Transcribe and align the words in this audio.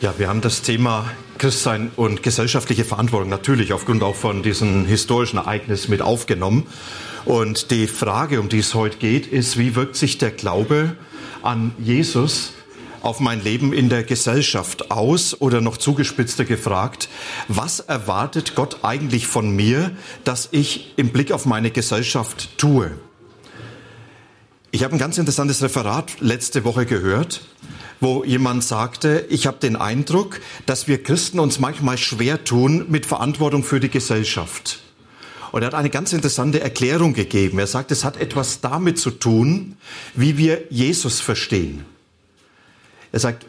Ja, 0.00 0.14
wir 0.16 0.28
haben 0.28 0.40
das 0.40 0.62
Thema 0.62 1.10
Christsein 1.36 1.90
und 1.94 2.22
gesellschaftliche 2.22 2.86
Verantwortung 2.86 3.28
natürlich 3.28 3.74
aufgrund 3.74 4.02
auch 4.02 4.14
von 4.14 4.42
diesem 4.42 4.86
historischen 4.86 5.36
Ereignis 5.36 5.88
mit 5.88 6.00
aufgenommen. 6.00 6.66
Und 7.26 7.70
die 7.70 7.86
Frage, 7.86 8.40
um 8.40 8.48
die 8.48 8.60
es 8.60 8.72
heute 8.72 8.96
geht, 8.96 9.26
ist, 9.26 9.58
wie 9.58 9.76
wirkt 9.76 9.96
sich 9.96 10.16
der 10.16 10.30
Glaube 10.30 10.96
an 11.42 11.72
Jesus 11.78 12.54
auf 13.02 13.20
mein 13.20 13.44
Leben 13.44 13.74
in 13.74 13.90
der 13.90 14.02
Gesellschaft 14.02 14.90
aus? 14.90 15.38
Oder 15.38 15.60
noch 15.60 15.76
zugespitzter 15.76 16.46
gefragt, 16.46 17.10
was 17.48 17.80
erwartet 17.80 18.54
Gott 18.54 18.78
eigentlich 18.80 19.26
von 19.26 19.54
mir, 19.54 19.90
dass 20.24 20.48
ich 20.50 20.94
im 20.96 21.10
Blick 21.10 21.30
auf 21.30 21.44
meine 21.44 21.70
Gesellschaft 21.70 22.56
tue? 22.56 22.92
Ich 24.70 24.82
habe 24.82 24.94
ein 24.94 24.98
ganz 24.98 25.18
interessantes 25.18 25.62
Referat 25.62 26.20
letzte 26.20 26.64
Woche 26.64 26.86
gehört 26.86 27.42
wo 28.00 28.24
jemand 28.24 28.64
sagte, 28.64 29.26
ich 29.28 29.46
habe 29.46 29.58
den 29.58 29.76
Eindruck, 29.76 30.40
dass 30.66 30.88
wir 30.88 31.02
Christen 31.02 31.38
uns 31.38 31.58
manchmal 31.58 31.98
schwer 31.98 32.44
tun 32.44 32.86
mit 32.88 33.06
Verantwortung 33.06 33.62
für 33.62 33.78
die 33.78 33.90
Gesellschaft. 33.90 34.80
Und 35.52 35.62
er 35.62 35.66
hat 35.66 35.74
eine 35.74 35.90
ganz 35.90 36.12
interessante 36.12 36.60
Erklärung 36.60 37.12
gegeben. 37.12 37.58
Er 37.58 37.66
sagt, 37.66 37.90
es 37.90 38.04
hat 38.04 38.16
etwas 38.16 38.60
damit 38.60 38.98
zu 38.98 39.10
tun, 39.10 39.76
wie 40.14 40.38
wir 40.38 40.62
Jesus 40.70 41.20
verstehen. 41.20 41.84
Er 43.12 43.20
sagt, 43.20 43.46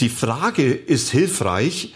die 0.00 0.08
Frage 0.08 0.72
ist 0.72 1.10
hilfreich, 1.10 1.94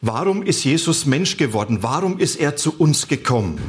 warum 0.00 0.42
ist 0.42 0.64
Jesus 0.64 1.06
Mensch 1.06 1.38
geworden? 1.38 1.78
Warum 1.80 2.18
ist 2.18 2.36
er 2.36 2.56
zu 2.56 2.74
uns 2.78 3.08
gekommen? 3.08 3.60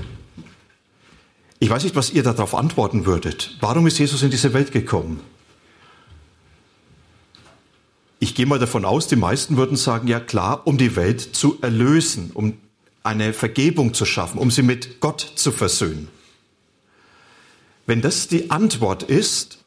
Ich 1.59 1.69
weiß 1.69 1.83
nicht, 1.83 1.95
was 1.95 2.11
ihr 2.11 2.23
darauf 2.23 2.53
antworten 2.53 3.05
würdet. 3.05 3.55
Warum 3.61 3.87
ist 3.87 3.97
Jesus 3.97 4.21
in 4.21 4.31
diese 4.31 4.53
Welt 4.53 4.73
gekommen? 4.73 5.21
Ich 8.23 8.35
gehe 8.35 8.45
mal 8.45 8.57
davon 8.57 8.85
aus, 8.85 9.07
die 9.07 9.17
meisten 9.17 9.57
würden 9.57 9.75
sagen, 9.75 10.07
ja 10.07 10.21
klar, 10.21 10.65
um 10.65 10.77
die 10.77 10.95
Welt 10.95 11.35
zu 11.35 11.57
erlösen, 11.61 12.31
um 12.33 12.53
eine 13.03 13.33
Vergebung 13.33 13.93
zu 13.93 14.05
schaffen, 14.05 14.37
um 14.37 14.49
sie 14.49 14.61
mit 14.61 15.01
Gott 15.01 15.33
zu 15.35 15.51
versöhnen. 15.51 16.07
Wenn 17.85 18.01
das 18.01 18.29
die 18.29 18.49
Antwort 18.49 19.03
ist, 19.03 19.57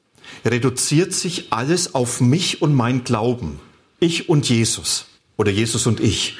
reduziert 0.43 1.13
sich 1.13 1.53
alles 1.53 1.95
auf 1.95 2.23
mich 2.23 2.63
und 2.63 2.75
mein 2.75 3.05
Glauben. 3.05 3.61
Ich 4.01 4.31
und 4.31 4.49
Jesus 4.49 5.05
oder 5.37 5.51
Jesus 5.51 5.87
und 5.87 6.01
ich. 6.01 6.39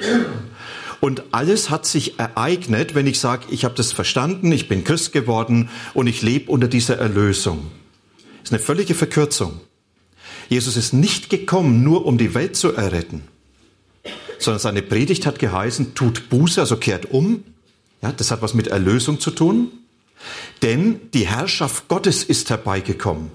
Und 0.99 1.21
alles 1.33 1.69
hat 1.69 1.85
sich 1.85 2.17
ereignet, 2.17 2.95
wenn 2.95 3.05
ich 3.05 3.19
sage, 3.19 3.45
ich 3.51 3.63
habe 3.63 3.75
das 3.75 3.91
verstanden, 3.91 4.51
ich 4.51 4.67
bin 4.67 4.83
Christ 4.83 5.13
geworden 5.13 5.69
und 5.93 6.07
ich 6.07 6.23
lebe 6.23 6.49
unter 6.51 6.67
dieser 6.67 6.97
Erlösung. 6.97 7.69
Das 8.39 8.45
ist 8.45 8.53
eine 8.53 8.59
völlige 8.59 8.95
Verkürzung. 8.95 9.61
Jesus 10.49 10.77
ist 10.77 10.93
nicht 10.93 11.29
gekommen, 11.29 11.83
nur 11.83 12.05
um 12.05 12.17
die 12.17 12.33
Welt 12.33 12.55
zu 12.55 12.73
erretten, 12.73 13.23
sondern 14.39 14.59
seine 14.59 14.81
Predigt 14.81 15.25
hat 15.25 15.39
geheißen, 15.39 15.95
tut 15.95 16.29
Buße, 16.29 16.61
also 16.61 16.77
kehrt 16.77 17.11
um. 17.11 17.43
Ja, 18.01 18.11
das 18.11 18.31
hat 18.31 18.41
was 18.41 18.53
mit 18.53 18.67
Erlösung 18.67 19.19
zu 19.19 19.31
tun. 19.31 19.71
Denn 20.61 20.99
die 21.13 21.27
Herrschaft 21.27 21.87
Gottes 21.87 22.23
ist 22.23 22.49
herbeigekommen. 22.49 23.31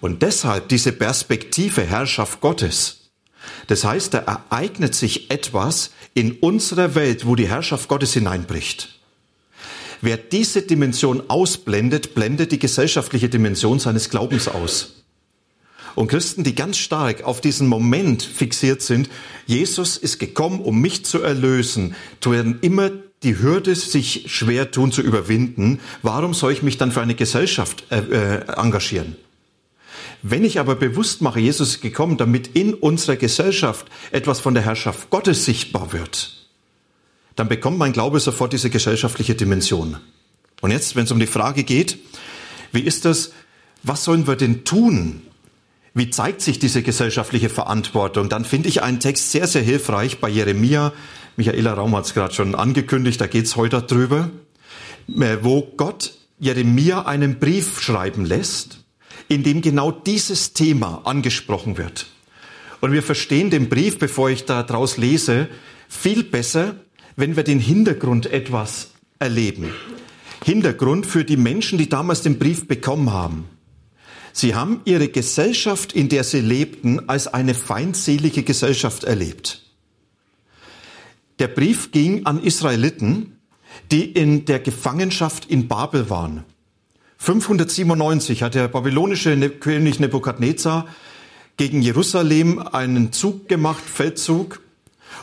Und 0.00 0.22
deshalb 0.22 0.68
diese 0.68 0.92
Perspektive 0.92 1.82
Herrschaft 1.82 2.40
Gottes. 2.40 3.10
Das 3.66 3.84
heißt, 3.84 4.14
da 4.14 4.18
ereignet 4.18 4.94
sich 4.94 5.30
etwas 5.30 5.90
in 6.14 6.32
unserer 6.32 6.94
Welt, 6.94 7.26
wo 7.26 7.34
die 7.34 7.48
Herrschaft 7.48 7.88
Gottes 7.88 8.12
hineinbricht. 8.12 9.00
Wer 10.02 10.16
diese 10.16 10.62
Dimension 10.62 11.30
ausblendet, 11.30 12.14
blendet 12.14 12.52
die 12.52 12.58
gesellschaftliche 12.58 13.28
Dimension 13.28 13.78
seines 13.78 14.10
Glaubens 14.10 14.46
aus. 14.48 15.04
Und 15.96 16.08
Christen, 16.08 16.44
die 16.44 16.54
ganz 16.54 16.76
stark 16.76 17.24
auf 17.24 17.40
diesen 17.40 17.66
Moment 17.66 18.22
fixiert 18.22 18.82
sind, 18.82 19.08
Jesus 19.46 19.96
ist 19.96 20.18
gekommen, 20.18 20.60
um 20.60 20.80
mich 20.80 21.04
zu 21.06 21.22
erlösen, 21.22 21.96
werden 22.22 22.58
immer 22.60 22.90
die 23.22 23.38
Hürde 23.38 23.74
sich 23.74 24.24
schwer 24.26 24.70
tun 24.70 24.92
zu 24.92 25.00
überwinden. 25.00 25.80
Warum 26.02 26.34
soll 26.34 26.52
ich 26.52 26.62
mich 26.62 26.76
dann 26.76 26.92
für 26.92 27.00
eine 27.00 27.14
Gesellschaft 27.14 27.84
äh, 27.90 27.98
äh, 27.98 28.46
engagieren? 28.56 29.16
Wenn 30.22 30.44
ich 30.44 30.60
aber 30.60 30.74
bewusst 30.74 31.22
mache, 31.22 31.40
Jesus 31.40 31.76
ist 31.76 31.80
gekommen, 31.80 32.18
damit 32.18 32.48
in 32.48 32.74
unserer 32.74 33.16
Gesellschaft 33.16 33.86
etwas 34.10 34.40
von 34.40 34.52
der 34.52 34.64
Herrschaft 34.64 35.08
Gottes 35.08 35.44
sichtbar 35.46 35.92
wird, 35.94 36.46
dann 37.36 37.48
bekommt 37.48 37.78
mein 37.78 37.92
Glaube 37.92 38.20
sofort 38.20 38.52
diese 38.52 38.68
gesellschaftliche 38.68 39.34
Dimension. 39.34 39.96
Und 40.60 40.72
jetzt, 40.72 40.94
wenn 40.94 41.04
es 41.04 41.12
um 41.12 41.20
die 41.20 41.26
Frage 41.26 41.64
geht, 41.64 41.98
wie 42.72 42.80
ist 42.80 43.06
das, 43.06 43.32
was 43.82 44.04
sollen 44.04 44.26
wir 44.26 44.36
denn 44.36 44.64
tun, 44.64 45.22
wie 45.96 46.10
zeigt 46.10 46.42
sich 46.42 46.58
diese 46.58 46.82
gesellschaftliche 46.82 47.48
Verantwortung? 47.48 48.28
Dann 48.28 48.44
finde 48.44 48.68
ich 48.68 48.82
einen 48.82 49.00
Text 49.00 49.32
sehr, 49.32 49.46
sehr 49.46 49.62
hilfreich 49.62 50.20
bei 50.20 50.28
Jeremia. 50.28 50.92
Michaela 51.38 51.72
Raum 51.72 51.96
hat 51.96 52.04
es 52.04 52.12
gerade 52.12 52.34
schon 52.34 52.54
angekündigt, 52.54 53.18
da 53.18 53.26
geht 53.26 53.46
es 53.46 53.56
heute 53.56 53.80
drüber, 53.80 54.30
äh, 55.08 55.38
wo 55.40 55.62
Gott 55.78 56.12
Jeremia 56.38 57.06
einen 57.06 57.38
Brief 57.38 57.80
schreiben 57.80 58.26
lässt, 58.26 58.84
in 59.28 59.42
dem 59.42 59.62
genau 59.62 59.90
dieses 59.90 60.52
Thema 60.52 61.00
angesprochen 61.04 61.78
wird. 61.78 62.08
Und 62.82 62.92
wir 62.92 63.02
verstehen 63.02 63.48
den 63.48 63.70
Brief, 63.70 63.98
bevor 63.98 64.28
ich 64.28 64.44
da 64.44 64.62
draus 64.64 64.98
lese, 64.98 65.48
viel 65.88 66.24
besser, 66.24 66.76
wenn 67.16 67.36
wir 67.36 67.42
den 67.42 67.58
Hintergrund 67.58 68.26
etwas 68.26 68.90
erleben. 69.18 69.72
Hintergrund 70.44 71.06
für 71.06 71.24
die 71.24 71.38
Menschen, 71.38 71.78
die 71.78 71.88
damals 71.88 72.20
den 72.20 72.38
Brief 72.38 72.68
bekommen 72.68 73.14
haben. 73.14 73.46
Sie 74.38 74.54
haben 74.54 74.82
ihre 74.84 75.08
Gesellschaft, 75.08 75.94
in 75.94 76.10
der 76.10 76.22
sie 76.22 76.42
lebten, 76.42 77.08
als 77.08 77.26
eine 77.26 77.54
feindselige 77.54 78.42
Gesellschaft 78.42 79.04
erlebt. 79.04 79.62
Der 81.38 81.48
Brief 81.48 81.90
ging 81.90 82.26
an 82.26 82.42
Israeliten, 82.42 83.38
die 83.90 84.04
in 84.04 84.44
der 84.44 84.58
Gefangenschaft 84.58 85.46
in 85.46 85.68
Babel 85.68 86.10
waren. 86.10 86.44
597 87.16 88.42
hat 88.42 88.54
der 88.54 88.68
babylonische 88.68 89.36
ne-, 89.36 89.48
König 89.48 90.00
Nebukadnezar 90.00 90.86
gegen 91.56 91.80
Jerusalem 91.80 92.58
einen 92.58 93.14
Zug 93.14 93.48
gemacht, 93.48 93.84
Feldzug, 93.86 94.60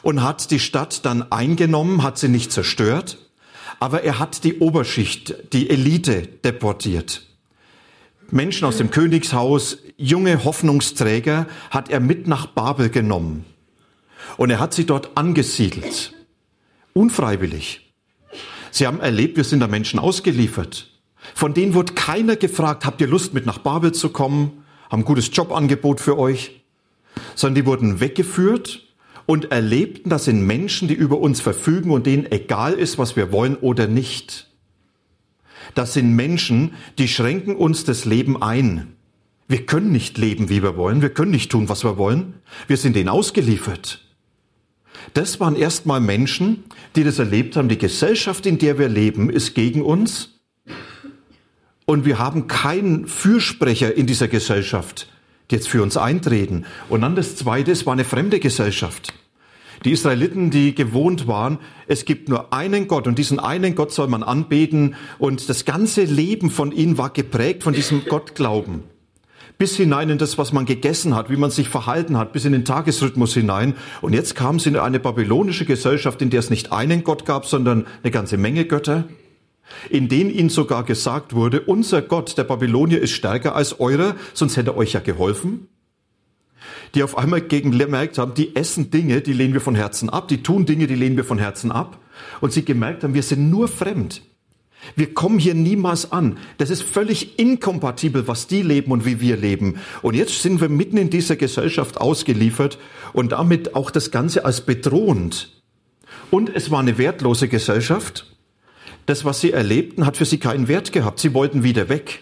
und 0.02 0.24
hat 0.24 0.50
die 0.50 0.60
Stadt 0.60 1.06
dann 1.06 1.32
eingenommen, 1.32 2.02
hat 2.02 2.18
sie 2.18 2.30
nicht 2.30 2.52
zerstört, 2.52 3.20
aber 3.80 4.02
er 4.02 4.18
hat 4.18 4.44
die 4.44 4.58
Oberschicht, 4.58 5.54
die 5.54 5.70
Elite 5.70 6.24
deportiert. 6.44 7.28
Menschen 8.32 8.66
aus 8.66 8.78
dem 8.78 8.90
Königshaus, 8.90 9.78
junge 9.98 10.44
Hoffnungsträger, 10.44 11.48
hat 11.70 11.90
er 11.90 12.00
mit 12.00 12.28
nach 12.28 12.48
Babel 12.48 12.90
genommen. 12.90 13.46
Und 14.38 14.50
er 14.50 14.60
hat 14.60 14.74
sie 14.74 14.86
dort 14.86 15.18
angesiedelt. 15.18 16.14
Unfreiwillig. 16.94 17.94
Sie 18.72 18.88
haben 18.88 19.00
erlebt, 19.00 19.38
wir 19.38 19.44
sind 19.44 19.60
da 19.60 19.68
Menschen 19.68 20.00
ausgeliefert. 20.00 20.90
Von 21.36 21.54
denen 21.54 21.74
wurde 21.74 21.94
keiner 21.94 22.36
gefragt, 22.36 22.86
habt 22.86 23.02
ihr 23.02 23.08
Lust 23.08 23.34
mit 23.34 23.46
nach 23.46 23.60
Babel 23.60 23.92
zu 23.92 24.10
kommen? 24.10 24.64
Haben 24.90 25.02
ein 25.02 25.06
gutes 25.06 25.30
Jobangebot 25.32 26.02
für 26.02 26.18
euch? 26.18 26.64
Sondern 27.36 27.56
die 27.56 27.66
wurden 27.66 28.00
weggeführt 28.00 28.84
und 29.26 29.52
erlebten, 29.52 30.10
das 30.10 30.26
sind 30.26 30.46
Menschen, 30.46 30.88
die 30.88 30.94
über 30.94 31.20
uns 31.20 31.40
verfügen 31.40 31.92
und 31.92 32.06
denen 32.06 32.32
egal 32.32 32.74
ist, 32.74 32.98
was 32.98 33.16
wir 33.16 33.32
wollen 33.32 33.56
oder 33.56 33.88
nicht. 33.88 34.50
Das 35.76 35.94
sind 35.94 36.16
Menschen, 36.16 36.74
die 36.98 37.08
schränken 37.08 37.56
uns 37.56 37.84
das 37.84 38.06
Leben 38.06 38.42
ein. 38.42 38.96
Wir 39.48 39.66
können 39.66 39.92
nicht 39.92 40.18
leben, 40.18 40.50
wie 40.50 40.64
wir 40.64 40.78
wollen. 40.78 41.02
Wir 41.02 41.10
können 41.10 41.32
nicht 41.32 41.52
tun, 41.52 41.70
was 41.70 41.84
wir 41.84 41.98
wollen. 41.98 42.36
Wir 42.68 42.78
sind 42.78 42.96
ihnen 42.96 43.10
ausgeliefert. 43.10 44.04
Das 45.14 45.40
waren 45.40 45.56
erstmal 45.56 46.00
Menschen, 46.00 46.64
die 46.96 47.04
das 47.04 47.20
erlebt 47.20 47.56
haben. 47.56 47.70
Die 47.70 47.78
Gesellschaft, 47.78 48.46
in 48.46 48.58
der 48.58 48.80
wir 48.80 48.90
leben, 48.90 49.30
ist 49.30 49.54
gegen 49.54 49.82
uns. 49.82 50.40
Und 51.86 52.06
wir 52.06 52.20
haben 52.20 52.48
keinen 52.48 53.08
Fürsprecher 53.08 53.94
in 53.94 54.08
dieser 54.08 54.28
Gesellschaft, 54.28 55.12
die 55.52 55.56
jetzt 55.56 55.68
für 55.68 55.84
uns 55.84 55.98
eintreten. 55.98 56.66
Und 56.88 57.02
dann 57.02 57.16
das 57.16 57.36
Zweite, 57.36 57.72
es 57.72 57.86
war 57.86 57.94
eine 57.94 58.06
fremde 58.06 58.40
Gesellschaft. 58.40 59.14
Die 59.86 59.92
Israeliten, 59.92 60.50
die 60.50 60.74
gewohnt 60.74 61.28
waren, 61.28 61.60
es 61.88 62.06
gibt 62.06 62.30
nur 62.30 62.54
einen 62.54 62.88
Gott 62.88 63.06
und 63.08 63.18
diesen 63.18 63.40
einen 63.40 63.76
Gott 63.76 63.92
soll 63.92 64.08
man 64.08 64.24
anbeten 64.24 64.96
und 65.20 65.50
das 65.50 65.66
ganze 65.66 66.04
Leben 66.04 66.50
von 66.50 66.72
ihnen 66.72 66.98
war 66.98 67.10
geprägt 67.10 67.64
von 67.64 67.74
diesem 67.74 68.06
Gottglauben. 68.10 68.84
bis 69.58 69.76
hinein 69.76 70.10
in 70.10 70.18
das, 70.18 70.38
was 70.38 70.52
man 70.52 70.66
gegessen 70.66 71.16
hat, 71.16 71.30
wie 71.30 71.38
man 71.38 71.52
sich 71.52 71.70
verhalten 71.70 72.18
hat, 72.18 72.34
bis 72.34 72.46
in 72.46 72.54
den 72.54 72.66
Tagesrhythmus 72.66 73.34
hinein. 73.34 73.76
Und 74.02 74.14
jetzt 74.14 74.36
kam 74.36 74.60
sie 74.60 74.70
in 74.70 74.78
eine 74.78 75.00
babylonische 75.00 75.66
Gesellschaft, 75.66 76.22
in 76.22 76.30
der 76.30 76.40
es 76.40 76.50
nicht 76.50 76.72
einen 76.72 77.04
Gott 77.04 77.26
gab, 77.26 77.46
sondern 77.46 77.86
eine 78.02 78.12
ganze 78.12 78.38
Menge 78.38 78.66
Götter, 78.66 79.06
in 79.90 80.10
denen 80.10 80.32
ihnen 80.32 80.50
sogar 80.50 80.84
gesagt 80.84 81.34
wurde, 81.34 81.62
unser 81.62 82.02
Gott, 82.02 82.38
der 82.38 82.44
Babylonier, 82.44 83.00
ist 83.00 83.12
stärker 83.12 83.56
als 83.56 83.80
eurer, 83.80 84.16
sonst 84.34 84.58
hätte 84.58 84.72
er 84.72 84.78
euch 84.78 84.94
ja 84.94 85.00
geholfen. 85.00 85.68
Die 86.96 87.04
auf 87.04 87.18
einmal 87.18 87.42
gemerkt 87.42 88.18
haben, 88.18 88.34
die 88.34 88.56
essen 88.56 88.92
Dinge, 88.92 89.22
die 89.22 89.34
lehnen 89.34 89.54
wir 89.54 89.62
von 89.62 89.76
Herzen 89.76 90.10
ab, 90.10 90.28
die 90.28 90.44
tun 90.44 90.66
Dinge, 90.66 90.88
die 90.88 90.96
lehnen 90.96 91.18
wir 91.18 91.24
von 91.24 91.40
Herzen 91.40 91.72
ab. 91.72 92.00
Und 92.42 92.54
sie 92.54 92.64
gemerkt 92.64 93.04
haben, 93.04 93.14
wir 93.14 93.24
sind 93.24 93.50
nur 93.50 93.68
fremd. 93.68 94.22
Wir 94.96 95.14
kommen 95.14 95.40
hier 95.40 95.54
niemals 95.54 96.12
an. 96.12 96.38
Das 96.58 96.70
ist 96.70 96.84
völlig 96.84 97.40
inkompatibel, 97.40 98.28
was 98.28 98.48
die 98.48 98.62
leben 98.62 98.92
und 98.92 99.06
wie 99.06 99.22
wir 99.22 99.38
leben. 99.38 99.80
Und 100.02 100.16
jetzt 100.16 100.42
sind 100.42 100.62
wir 100.62 100.70
mitten 100.70 100.98
in 100.98 101.10
dieser 101.10 101.36
Gesellschaft 101.36 102.00
ausgeliefert 102.00 102.78
und 103.14 103.32
damit 103.32 103.76
auch 103.76 103.92
das 103.92 104.12
Ganze 104.12 104.46
als 104.46 104.62
bedrohend. 104.62 105.62
Und 106.32 106.50
es 106.54 106.72
war 106.72 106.80
eine 106.80 106.98
wertlose 106.98 107.48
Gesellschaft. 107.48 108.36
Das, 109.06 109.26
was 109.26 109.42
sie 109.42 109.52
erlebten, 109.52 110.06
hat 110.06 110.18
für 110.18 110.26
sie 110.26 110.38
keinen 110.38 110.68
Wert 110.68 110.92
gehabt. 110.92 111.20
Sie 111.20 111.34
wollten 111.34 111.64
wieder 111.64 111.90
weg. 111.90 112.22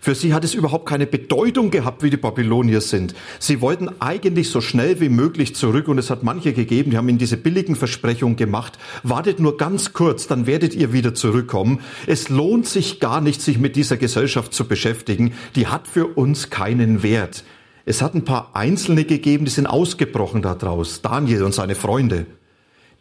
Für 0.00 0.14
sie 0.14 0.34
hat 0.34 0.44
es 0.44 0.54
überhaupt 0.54 0.86
keine 0.86 1.06
Bedeutung 1.06 1.70
gehabt, 1.70 2.02
wie 2.02 2.10
die 2.10 2.16
Babylonier 2.16 2.80
sind. 2.80 3.14
Sie 3.38 3.60
wollten 3.60 3.88
eigentlich 4.00 4.50
so 4.50 4.60
schnell 4.60 5.00
wie 5.00 5.08
möglich 5.08 5.54
zurück 5.54 5.88
und 5.88 5.98
es 5.98 6.10
hat 6.10 6.22
manche 6.22 6.52
gegeben, 6.52 6.90
die 6.90 6.96
haben 6.96 7.08
ihnen 7.08 7.18
diese 7.18 7.36
billigen 7.36 7.76
Versprechungen 7.76 8.36
gemacht. 8.36 8.78
Wartet 9.02 9.40
nur 9.40 9.56
ganz 9.56 9.92
kurz, 9.92 10.26
dann 10.26 10.46
werdet 10.46 10.74
ihr 10.74 10.92
wieder 10.92 11.14
zurückkommen. 11.14 11.80
Es 12.06 12.28
lohnt 12.28 12.66
sich 12.66 13.00
gar 13.00 13.20
nicht, 13.20 13.42
sich 13.42 13.58
mit 13.58 13.76
dieser 13.76 13.96
Gesellschaft 13.96 14.52
zu 14.52 14.66
beschäftigen. 14.66 15.34
Die 15.54 15.66
hat 15.66 15.88
für 15.88 16.06
uns 16.06 16.50
keinen 16.50 17.02
Wert. 17.02 17.44
Es 17.84 18.02
hat 18.02 18.14
ein 18.14 18.24
paar 18.24 18.50
Einzelne 18.54 19.04
gegeben, 19.04 19.44
die 19.44 19.50
sind 19.50 19.66
ausgebrochen 19.66 20.42
daraus. 20.42 21.02
Daniel 21.02 21.44
und 21.44 21.54
seine 21.54 21.76
Freunde. 21.76 22.26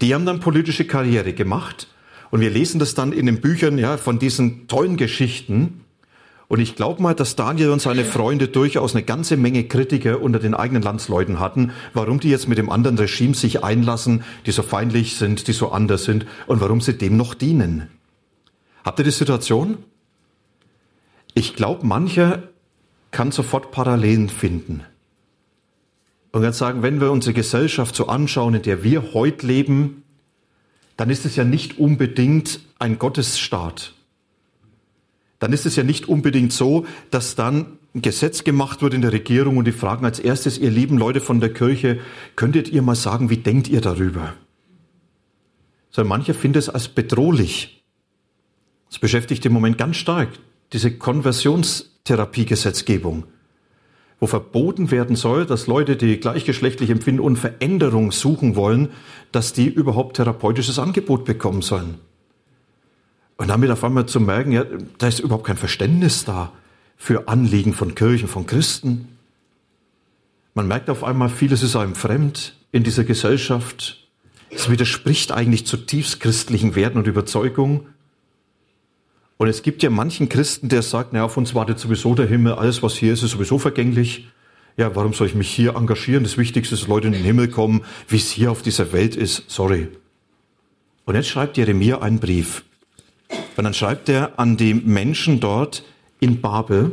Die 0.01 0.13
haben 0.13 0.25
dann 0.25 0.39
politische 0.39 0.85
Karriere 0.85 1.33
gemacht. 1.33 1.87
Und 2.29 2.41
wir 2.41 2.49
lesen 2.49 2.79
das 2.79 2.93
dann 2.95 3.11
in 3.11 3.25
den 3.25 3.41
Büchern 3.41 3.77
ja, 3.77 3.97
von 3.97 4.19
diesen 4.19 4.67
tollen 4.67 4.97
Geschichten. 4.97 5.84
Und 6.47 6.59
ich 6.59 6.75
glaube 6.75 7.01
mal, 7.01 7.15
dass 7.15 7.35
Daniel 7.35 7.71
und 7.71 7.81
seine 7.81 8.05
Freunde 8.05 8.47
durchaus 8.47 8.93
eine 8.93 9.03
ganze 9.03 9.35
Menge 9.35 9.63
Kritiker 9.63 10.21
unter 10.21 10.39
den 10.39 10.53
eigenen 10.53 10.83
Landsleuten 10.83 11.39
hatten, 11.39 11.71
warum 11.93 12.19
die 12.19 12.29
jetzt 12.29 12.47
mit 12.47 12.57
dem 12.57 12.69
anderen 12.69 12.97
Regime 12.97 13.33
sich 13.33 13.63
einlassen, 13.63 14.23
die 14.45 14.51
so 14.51 14.61
feindlich 14.61 15.15
sind, 15.15 15.47
die 15.47 15.53
so 15.53 15.71
anders 15.71 16.03
sind 16.03 16.25
und 16.45 16.61
warum 16.61 16.81
sie 16.81 16.97
dem 16.97 17.17
noch 17.17 17.33
dienen. 17.33 17.89
Habt 18.83 18.99
ihr 18.99 19.05
die 19.05 19.11
Situation? 19.11 19.79
Ich 21.33 21.55
glaube, 21.55 21.85
mancher 21.85 22.43
kann 23.09 23.31
sofort 23.31 23.71
Parallelen 23.71 24.29
finden. 24.29 24.83
Und 26.31 26.43
kann 26.43 26.53
sagen, 26.53 26.83
wenn 26.83 27.01
wir 27.01 27.11
unsere 27.11 27.33
Gesellschaft 27.33 27.95
so 27.95 28.07
anschauen, 28.07 28.55
in 28.55 28.61
der 28.61 28.83
wir 28.83 29.13
heute 29.13 29.47
leben, 29.47 30.03
dann 30.97 31.09
ist 31.09 31.25
es 31.25 31.35
ja 31.35 31.43
nicht 31.43 31.79
unbedingt 31.79 32.59
ein 32.77 32.99
Gottesstaat 32.99 33.94
dann 35.39 35.53
ist 35.53 35.65
es 35.65 35.75
ja 35.75 35.83
nicht 35.83 36.07
unbedingt 36.07 36.53
so, 36.53 36.85
dass 37.11 37.35
dann 37.35 37.77
ein 37.93 38.01
Gesetz 38.01 38.43
gemacht 38.43 38.81
wird 38.81 38.93
in 38.93 39.01
der 39.01 39.13
Regierung 39.13 39.57
und 39.57 39.65
die 39.65 39.71
fragen 39.71 40.05
als 40.05 40.19
erstes, 40.19 40.57
ihr 40.57 40.69
lieben 40.69 40.97
Leute 40.97 41.21
von 41.21 41.39
der 41.39 41.53
Kirche, 41.53 41.99
könntet 42.35 42.69
ihr 42.69 42.81
mal 42.81 42.95
sagen, 42.95 43.29
wie 43.29 43.37
denkt 43.37 43.67
ihr 43.67 43.81
darüber? 43.81 44.33
Sondern 45.91 46.09
manche 46.09 46.33
finden 46.33 46.57
es 46.57 46.69
als 46.69 46.89
bedrohlich. 46.89 47.83
Das 48.89 48.99
beschäftigt 48.99 49.45
im 49.45 49.53
Moment 49.53 49.77
ganz 49.77 49.97
stark, 49.97 50.29
diese 50.73 50.97
Konversionstherapiegesetzgebung, 50.97 53.25
wo 54.19 54.27
verboten 54.27 54.91
werden 54.91 55.15
soll, 55.15 55.45
dass 55.45 55.67
Leute, 55.67 55.95
die 55.95 56.17
gleichgeschlechtlich 56.17 56.89
empfinden 56.89 57.21
und 57.21 57.37
Veränderung 57.37 58.11
suchen 58.11 58.55
wollen, 58.55 58.89
dass 59.31 59.53
die 59.53 59.67
überhaupt 59.67 60.17
therapeutisches 60.17 60.79
Angebot 60.79 61.25
bekommen 61.25 61.61
sollen. 61.61 61.99
Und 63.37 63.49
damit 63.49 63.69
auf 63.69 63.83
einmal 63.83 64.05
zu 64.05 64.19
merken, 64.19 64.51
ja, 64.51 64.65
da 64.97 65.07
ist 65.07 65.19
überhaupt 65.19 65.45
kein 65.45 65.57
Verständnis 65.57 66.23
da 66.23 66.51
für 66.97 67.27
Anliegen 67.27 67.73
von 67.73 67.95
Kirchen, 67.95 68.27
von 68.27 68.45
Christen. 68.45 69.17
Man 70.53 70.67
merkt 70.67 70.89
auf 70.89 71.03
einmal, 71.03 71.29
vieles 71.29 71.61
ist 71.63 71.75
einem 71.75 71.95
fremd 71.95 72.55
in 72.71 72.83
dieser 72.83 73.03
Gesellschaft. 73.03 74.07
Es 74.49 74.69
widerspricht 74.69 75.33
eigentlich 75.33 75.65
zutiefst 75.65 76.21
christlichen 76.21 76.75
Werten 76.75 76.97
und 76.97 77.07
Überzeugungen. 77.07 77.87
Und 79.37 79.49
es 79.49 79.63
gibt 79.63 79.83
ja 79.83 79.89
manchen 79.89 80.29
Christen, 80.29 80.69
der 80.69 80.81
sagt, 80.81 81.11
naja, 81.11 81.25
auf 81.25 81.35
uns 81.35 81.53
wartet 81.53 81.77
sowieso 81.77 82.15
der 82.15 82.27
Himmel, 82.27 82.53
alles 82.53 82.81
was 82.81 82.95
hier 82.95 83.11
ist, 83.11 83.21
ist 83.21 83.31
sowieso 83.31 83.59
vergänglich. 83.59 84.29
Ja, 84.77 84.95
warum 84.95 85.13
soll 85.13 85.27
ich 85.27 85.35
mich 85.35 85.49
hier 85.49 85.75
engagieren? 85.75 86.23
Das 86.23 86.37
Wichtigste 86.37 86.75
ist, 86.75 86.83
dass 86.83 86.87
Leute 86.87 87.07
in 87.07 87.13
den 87.13 87.23
Himmel 87.23 87.49
kommen, 87.49 87.83
wie 88.07 88.17
es 88.17 88.29
hier 88.29 88.51
auf 88.51 88.61
dieser 88.61 88.93
Welt 88.93 89.17
ist. 89.17 89.49
Sorry. 89.49 89.89
Und 91.03 91.15
jetzt 91.15 91.27
schreibt 91.27 91.57
Jeremia 91.57 91.99
einen 91.99 92.19
Brief. 92.19 92.63
Und 93.57 93.63
dann 93.63 93.73
schreibt 93.73 94.09
er 94.09 94.39
an 94.39 94.57
die 94.57 94.73
Menschen 94.73 95.39
dort 95.39 95.83
in 96.19 96.41
Babel 96.41 96.91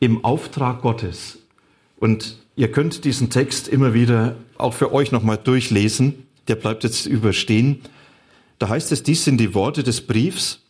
im 0.00 0.24
Auftrag 0.24 0.82
Gottes. 0.82 1.38
Und 1.96 2.38
ihr 2.56 2.72
könnt 2.72 3.04
diesen 3.04 3.30
Text 3.30 3.68
immer 3.68 3.94
wieder 3.94 4.36
auch 4.58 4.74
für 4.74 4.92
euch 4.92 5.12
nochmal 5.12 5.38
durchlesen. 5.38 6.26
Der 6.48 6.56
bleibt 6.56 6.82
jetzt 6.82 7.06
überstehen. 7.06 7.82
Da 8.58 8.68
heißt 8.68 8.90
es, 8.92 9.02
dies 9.02 9.24
sind 9.24 9.38
die 9.38 9.54
Worte 9.54 9.82
des 9.82 10.00
Briefs, 10.00 10.60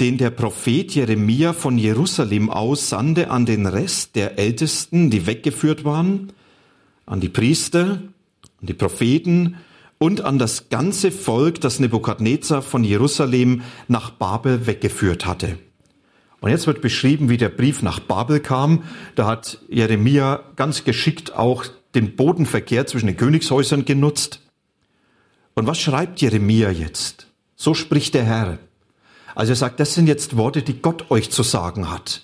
den 0.00 0.18
der 0.18 0.30
Prophet 0.30 0.94
Jeremia 0.94 1.52
von 1.52 1.78
Jerusalem 1.78 2.50
aus 2.50 2.88
sandte 2.88 3.30
an 3.30 3.46
den 3.46 3.66
Rest 3.66 4.14
der 4.16 4.38
Ältesten, 4.38 5.10
die 5.10 5.26
weggeführt 5.26 5.84
waren, 5.84 6.32
an 7.06 7.20
die 7.20 7.28
Priester, 7.28 8.02
an 8.60 8.66
die 8.66 8.74
Propheten 8.74 9.56
und 9.98 10.20
an 10.22 10.38
das 10.38 10.68
ganze 10.68 11.10
Volk, 11.10 11.60
das 11.60 11.80
Nebukadnezar 11.80 12.62
von 12.62 12.84
Jerusalem 12.84 13.62
nach 13.88 14.10
Babel 14.10 14.66
weggeführt 14.66 15.26
hatte. 15.26 15.58
Und 16.40 16.50
jetzt 16.50 16.66
wird 16.66 16.80
beschrieben, 16.80 17.28
wie 17.28 17.36
der 17.36 17.48
Brief 17.48 17.82
nach 17.82 17.98
Babel 17.98 18.38
kam. 18.40 18.84
Da 19.16 19.26
hat 19.26 19.58
Jeremia 19.68 20.40
ganz 20.54 20.84
geschickt 20.84 21.34
auch 21.34 21.64
den 21.94 22.14
Bodenverkehr 22.14 22.86
zwischen 22.86 23.06
den 23.06 23.16
Königshäusern 23.16 23.84
genutzt. 23.84 24.40
Und 25.54 25.66
was 25.66 25.80
schreibt 25.80 26.20
Jeremia 26.20 26.70
jetzt? 26.70 27.26
So 27.56 27.74
spricht 27.74 28.14
der 28.14 28.24
Herr. 28.24 28.58
Also 29.34 29.52
er 29.52 29.56
sagt, 29.56 29.80
das 29.80 29.94
sind 29.94 30.06
jetzt 30.06 30.36
Worte, 30.36 30.62
die 30.62 30.80
Gott 30.80 31.10
euch 31.10 31.30
zu 31.30 31.42
sagen 31.42 31.90
hat. 31.90 32.22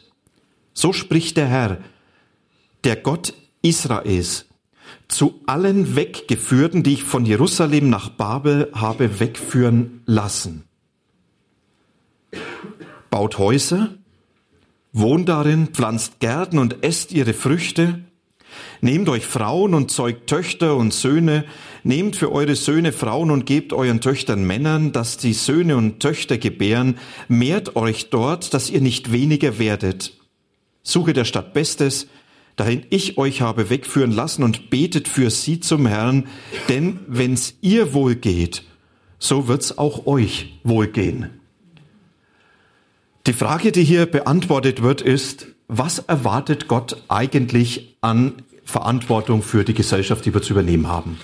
So 0.74 0.92
spricht 0.92 1.36
der 1.36 1.46
Herr, 1.46 1.78
der 2.84 2.96
Gott 2.96 3.34
Israels, 3.62 4.46
zu 5.14 5.40
allen 5.46 5.94
Weggeführten, 5.94 6.82
die 6.82 6.94
ich 6.94 7.04
von 7.04 7.24
Jerusalem 7.24 7.88
nach 7.88 8.08
Babel 8.08 8.70
habe 8.74 9.20
wegführen 9.20 10.02
lassen. 10.06 10.64
Baut 13.10 13.38
Häuser, 13.38 13.90
wohnt 14.92 15.28
darin, 15.28 15.68
pflanzt 15.68 16.18
Gärten 16.18 16.58
und 16.58 16.82
esst 16.82 17.12
ihre 17.12 17.32
Früchte, 17.32 18.00
Nehmt 18.80 19.08
euch 19.08 19.26
Frauen 19.26 19.74
und 19.74 19.90
zeugt 19.90 20.28
Töchter 20.28 20.76
und 20.76 20.92
Söhne, 20.92 21.44
nehmt 21.82 22.14
für 22.14 22.30
eure 22.30 22.54
Söhne 22.54 22.92
Frauen 22.92 23.30
und 23.32 23.46
gebt 23.46 23.72
euren 23.72 24.00
Töchtern 24.00 24.44
Männern, 24.44 24.92
dass 24.92 25.16
die 25.16 25.32
Söhne 25.32 25.76
und 25.76 26.00
Töchter 26.00 26.38
gebären, 26.38 26.98
mehrt 27.26 27.74
euch 27.74 28.10
dort, 28.10 28.54
dass 28.54 28.70
ihr 28.70 28.80
nicht 28.80 29.10
weniger 29.10 29.58
werdet. 29.58 30.12
Suche 30.82 31.14
der 31.14 31.24
Stadt 31.24 31.52
Bestes, 31.52 32.06
dahin 32.56 32.84
ich 32.90 33.18
euch 33.18 33.40
habe 33.40 33.70
wegführen 33.70 34.12
lassen 34.12 34.42
und 34.42 34.70
betet 34.70 35.08
für 35.08 35.30
sie 35.30 35.60
zum 35.60 35.86
Herrn, 35.86 36.28
denn 36.68 37.00
wenn's 37.06 37.54
ihr 37.60 37.92
wohl 37.94 38.14
geht, 38.14 38.64
so 39.18 39.48
wird's 39.48 39.78
auch 39.78 40.06
euch 40.06 40.58
wohlgehen. 40.64 41.30
Die 43.26 43.32
Frage, 43.32 43.72
die 43.72 43.84
hier 43.84 44.06
beantwortet 44.06 44.82
wird, 44.82 45.00
ist, 45.00 45.46
was 45.66 45.98
erwartet 45.98 46.68
Gott 46.68 47.02
eigentlich 47.08 47.96
an 48.02 48.34
Verantwortung 48.64 49.42
für 49.42 49.64
die 49.64 49.74
Gesellschaft, 49.74 50.26
die 50.26 50.34
wir 50.34 50.42
zu 50.42 50.52
übernehmen 50.52 50.88
haben? 50.88 51.18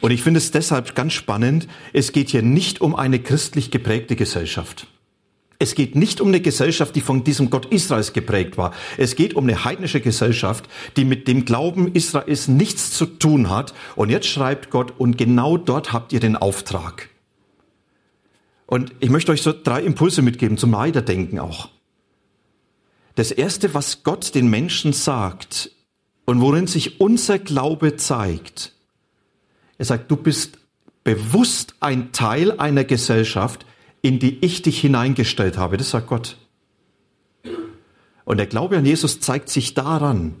Und 0.00 0.10
ich 0.10 0.22
finde 0.22 0.38
es 0.38 0.50
deshalb 0.50 0.94
ganz 0.94 1.12
spannend, 1.12 1.68
es 1.92 2.12
geht 2.12 2.30
hier 2.30 2.42
nicht 2.42 2.80
um 2.80 2.94
eine 2.94 3.20
christlich 3.20 3.70
geprägte 3.70 4.16
Gesellschaft. 4.16 4.86
Es 5.64 5.74
geht 5.74 5.96
nicht 5.96 6.20
um 6.20 6.28
eine 6.28 6.42
Gesellschaft, 6.42 6.94
die 6.94 7.00
von 7.00 7.24
diesem 7.24 7.48
Gott 7.48 7.72
Israels 7.72 8.12
geprägt 8.12 8.58
war. 8.58 8.74
Es 8.98 9.16
geht 9.16 9.32
um 9.32 9.44
eine 9.44 9.64
heidnische 9.64 10.02
Gesellschaft, 10.02 10.68
die 10.98 11.06
mit 11.06 11.26
dem 11.26 11.46
Glauben 11.46 11.94
Israels 11.94 12.48
nichts 12.48 12.90
zu 12.90 13.06
tun 13.06 13.48
hat. 13.48 13.72
Und 13.96 14.10
jetzt 14.10 14.26
schreibt 14.26 14.68
Gott, 14.68 14.92
und 14.98 15.16
genau 15.16 15.56
dort 15.56 15.94
habt 15.94 16.12
ihr 16.12 16.20
den 16.20 16.36
Auftrag. 16.36 17.08
Und 18.66 18.92
ich 19.00 19.08
möchte 19.08 19.32
euch 19.32 19.40
so 19.40 19.54
drei 19.54 19.80
Impulse 19.80 20.20
mitgeben 20.20 20.58
zum 20.58 20.72
Weiterdenken 20.72 21.38
auch. 21.38 21.70
Das 23.14 23.30
erste, 23.30 23.72
was 23.72 24.02
Gott 24.02 24.34
den 24.34 24.50
Menschen 24.50 24.92
sagt 24.92 25.70
und 26.26 26.42
worin 26.42 26.66
sich 26.66 27.00
unser 27.00 27.38
Glaube 27.38 27.96
zeigt, 27.96 28.74
er 29.78 29.86
sagt, 29.86 30.10
du 30.10 30.16
bist 30.16 30.58
bewusst 31.04 31.74
ein 31.80 32.12
Teil 32.12 32.52
einer 32.52 32.84
Gesellschaft, 32.84 33.64
in 34.04 34.18
die 34.18 34.36
ich 34.44 34.60
dich 34.60 34.82
hineingestellt 34.82 35.56
habe. 35.56 35.78
Das 35.78 35.88
sagt 35.88 36.08
Gott. 36.08 36.36
Und 38.26 38.36
der 38.36 38.46
Glaube 38.46 38.76
an 38.76 38.84
Jesus 38.84 39.18
zeigt 39.20 39.48
sich 39.48 39.72
daran, 39.72 40.34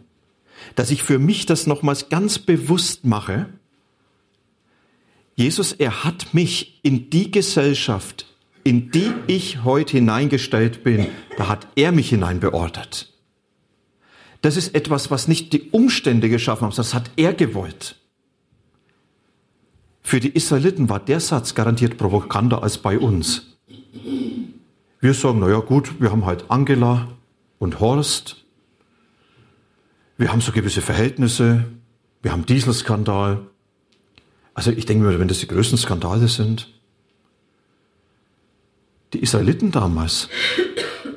dass 0.74 0.90
ich 0.90 1.02
für 1.02 1.18
mich 1.18 1.46
das 1.46 1.66
nochmals 1.66 2.10
ganz 2.10 2.38
bewusst 2.38 3.06
mache. 3.06 3.46
Jesus, 5.34 5.72
er 5.72 6.04
hat 6.04 6.34
mich 6.34 6.78
in 6.82 7.08
die 7.08 7.30
Gesellschaft, 7.30 8.26
in 8.64 8.90
die 8.90 9.14
ich 9.28 9.64
heute 9.64 9.96
hineingestellt 9.96 10.84
bin, 10.84 11.06
da 11.38 11.48
hat 11.48 11.66
er 11.74 11.90
mich 11.90 12.10
hineinbeordert. 12.10 13.14
Das 14.42 14.58
ist 14.58 14.74
etwas, 14.74 15.10
was 15.10 15.26
nicht 15.26 15.54
die 15.54 15.70
Umstände 15.70 16.28
geschaffen 16.28 16.64
haben, 16.64 16.72
sondern 16.72 16.90
das 16.90 16.94
hat 16.94 17.10
er 17.16 17.32
gewollt. 17.32 17.96
Für 20.02 20.20
die 20.20 20.28
Israeliten 20.28 20.90
war 20.90 21.00
der 21.00 21.20
Satz 21.20 21.54
garantiert 21.54 21.96
provokanter 21.96 22.62
als 22.62 22.76
bei 22.76 22.98
uns. 22.98 23.53
Wir 25.00 25.14
sagen, 25.14 25.40
naja 25.40 25.58
gut, 25.58 26.00
wir 26.00 26.10
haben 26.10 26.24
halt 26.24 26.50
Angela 26.50 27.08
und 27.58 27.80
Horst. 27.80 28.44
Wir 30.16 30.32
haben 30.32 30.40
so 30.40 30.52
gewisse 30.52 30.80
Verhältnisse. 30.80 31.64
Wir 32.22 32.32
haben 32.32 32.46
Dieselskandal. 32.46 33.46
Also 34.54 34.70
ich 34.70 34.86
denke 34.86 35.04
mir, 35.04 35.18
wenn 35.18 35.28
das 35.28 35.40
die 35.40 35.48
größten 35.48 35.78
Skandale 35.78 36.28
sind. 36.28 36.72
Die 39.12 39.18
Israeliten 39.18 39.72
damals, 39.72 40.28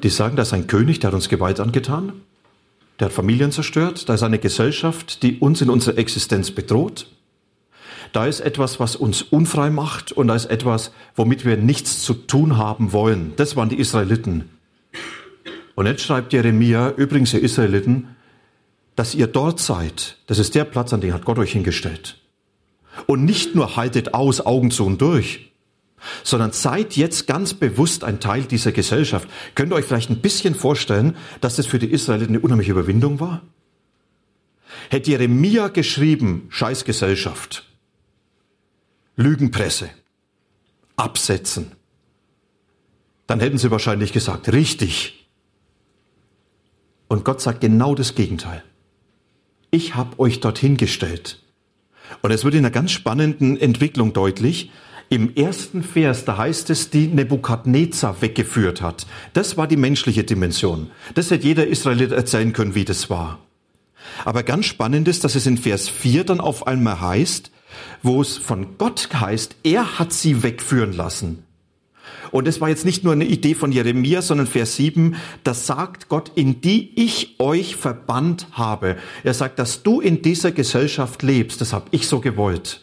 die 0.03 0.09
sagen, 0.09 0.35
da 0.35 0.41
ist 0.43 0.53
ein 0.53 0.67
König, 0.67 0.99
der 0.99 1.09
hat 1.09 1.15
uns 1.15 1.29
Gewalt 1.29 1.59
angetan. 1.59 2.13
Der 2.99 3.05
hat 3.05 3.13
Familien 3.13 3.51
zerstört. 3.51 4.09
Da 4.09 4.15
ist 4.15 4.23
eine 4.23 4.39
Gesellschaft, 4.39 5.23
die 5.23 5.39
uns 5.39 5.61
in 5.61 5.69
unserer 5.69 5.97
Existenz 5.97 6.51
bedroht. 6.51 7.07
Da 8.13 8.25
ist 8.25 8.39
etwas, 8.39 8.79
was 8.79 8.95
uns 8.95 9.21
unfrei 9.21 9.69
macht 9.69 10.11
und 10.11 10.27
da 10.27 10.35
ist 10.35 10.45
etwas, 10.45 10.91
womit 11.15 11.45
wir 11.45 11.57
nichts 11.57 12.01
zu 12.01 12.13
tun 12.13 12.57
haben 12.57 12.93
wollen. 12.93 13.33
Das 13.35 13.55
waren 13.55 13.69
die 13.69 13.79
Israeliten. 13.79 14.49
Und 15.75 15.85
jetzt 15.85 16.01
schreibt 16.01 16.33
Jeremia, 16.33 16.91
übrigens 16.97 17.33
ihr 17.33 17.41
Israeliten, 17.41 18.15
dass 18.95 19.13
ihr 19.13 19.27
dort 19.27 19.59
seid. 19.59 20.17
Das 20.25 20.39
ist 20.39 20.55
der 20.55 20.63
Platz, 20.63 20.91
an 20.91 21.01
den 21.01 21.13
hat 21.13 21.25
Gott 21.25 21.37
euch 21.37 21.51
hingestellt. 21.51 22.19
Und 23.05 23.25
nicht 23.25 23.53
nur 23.53 23.75
haltet 23.75 24.15
aus, 24.15 24.43
Augen 24.43 24.71
zu 24.71 24.85
und 24.85 24.99
durch, 24.99 25.51
sondern 26.23 26.51
seid 26.51 26.95
jetzt 26.95 27.27
ganz 27.27 27.53
bewusst 27.53 28.03
ein 28.03 28.19
Teil 28.19 28.43
dieser 28.43 28.71
Gesellschaft. 28.71 29.29
Könnt 29.53 29.71
ihr 29.71 29.75
euch 29.75 29.85
vielleicht 29.85 30.09
ein 30.09 30.21
bisschen 30.21 30.55
vorstellen, 30.55 31.15
dass 31.41 31.57
das 31.57 31.67
für 31.67 31.77
die 31.77 31.91
Israeliten 31.91 32.35
eine 32.35 32.43
unheimliche 32.43 32.71
Überwindung 32.71 33.19
war? 33.19 33.43
Hätte 34.89 35.11
Jeremia 35.11 35.67
geschrieben, 35.67 36.47
Scheißgesellschaft, 36.49 37.66
Lügenpresse, 39.17 39.89
absetzen. 40.95 41.71
Dann 43.25 43.39
hätten 43.39 43.57
sie 43.57 43.71
wahrscheinlich 43.71 44.13
gesagt, 44.13 44.53
richtig. 44.53 45.27
Und 47.07 47.25
Gott 47.25 47.41
sagt 47.41 47.61
genau 47.61 47.95
das 47.95 48.13
Gegenteil. 48.13 48.63
Ich 49.71 49.95
habe 49.95 50.19
euch 50.19 50.39
dorthin 50.39 50.77
gestellt. 50.77 51.41
Und 52.21 52.31
es 52.31 52.43
wird 52.43 52.53
in 52.53 52.59
einer 52.59 52.69
ganz 52.69 52.91
spannenden 52.91 53.59
Entwicklung 53.59 54.13
deutlich. 54.13 54.71
Im 55.09 55.35
ersten 55.35 55.83
Vers, 55.83 56.23
da 56.25 56.37
heißt 56.37 56.69
es, 56.69 56.91
die 56.91 57.07
Nebukadnezar 57.07 58.21
weggeführt 58.21 58.83
hat. 58.83 59.07
Das 59.33 59.57
war 59.57 59.67
die 59.67 59.77
menschliche 59.77 60.25
Dimension. 60.25 60.91
Das 61.15 61.31
hätte 61.31 61.47
jeder 61.47 61.65
Israelit 61.65 62.11
erzählen 62.11 62.53
können, 62.53 62.75
wie 62.75 62.85
das 62.85 63.09
war. 63.09 63.39
Aber 64.25 64.43
ganz 64.43 64.67
spannend 64.67 65.07
ist, 65.07 65.23
dass 65.23 65.33
es 65.33 65.47
in 65.47 65.57
Vers 65.57 65.89
4 65.89 66.23
dann 66.23 66.39
auf 66.39 66.67
einmal 66.67 67.01
heißt, 67.01 67.51
wo 68.03 68.21
es 68.21 68.37
von 68.37 68.77
Gott 68.77 69.09
heißt, 69.13 69.55
er 69.63 69.99
hat 69.99 70.13
sie 70.13 70.43
wegführen 70.43 70.93
lassen. 70.93 71.43
Und 72.31 72.47
es 72.47 72.59
war 72.59 72.69
jetzt 72.69 72.85
nicht 72.85 73.03
nur 73.03 73.13
eine 73.13 73.25
Idee 73.25 73.55
von 73.55 73.71
Jeremia, 73.71 74.21
sondern 74.21 74.47
Vers 74.47 74.75
7, 74.75 75.15
das 75.43 75.65
sagt 75.65 76.09
Gott, 76.09 76.31
in 76.35 76.61
die 76.61 76.91
ich 77.01 77.35
euch 77.39 77.75
verbannt 77.75 78.47
habe. 78.51 78.97
Er 79.23 79.33
sagt, 79.33 79.59
dass 79.59 79.83
du 79.83 80.01
in 80.01 80.21
dieser 80.21 80.51
Gesellschaft 80.51 81.23
lebst, 81.23 81.61
das 81.61 81.73
habe 81.73 81.87
ich 81.91 82.07
so 82.07 82.19
gewollt. 82.19 82.81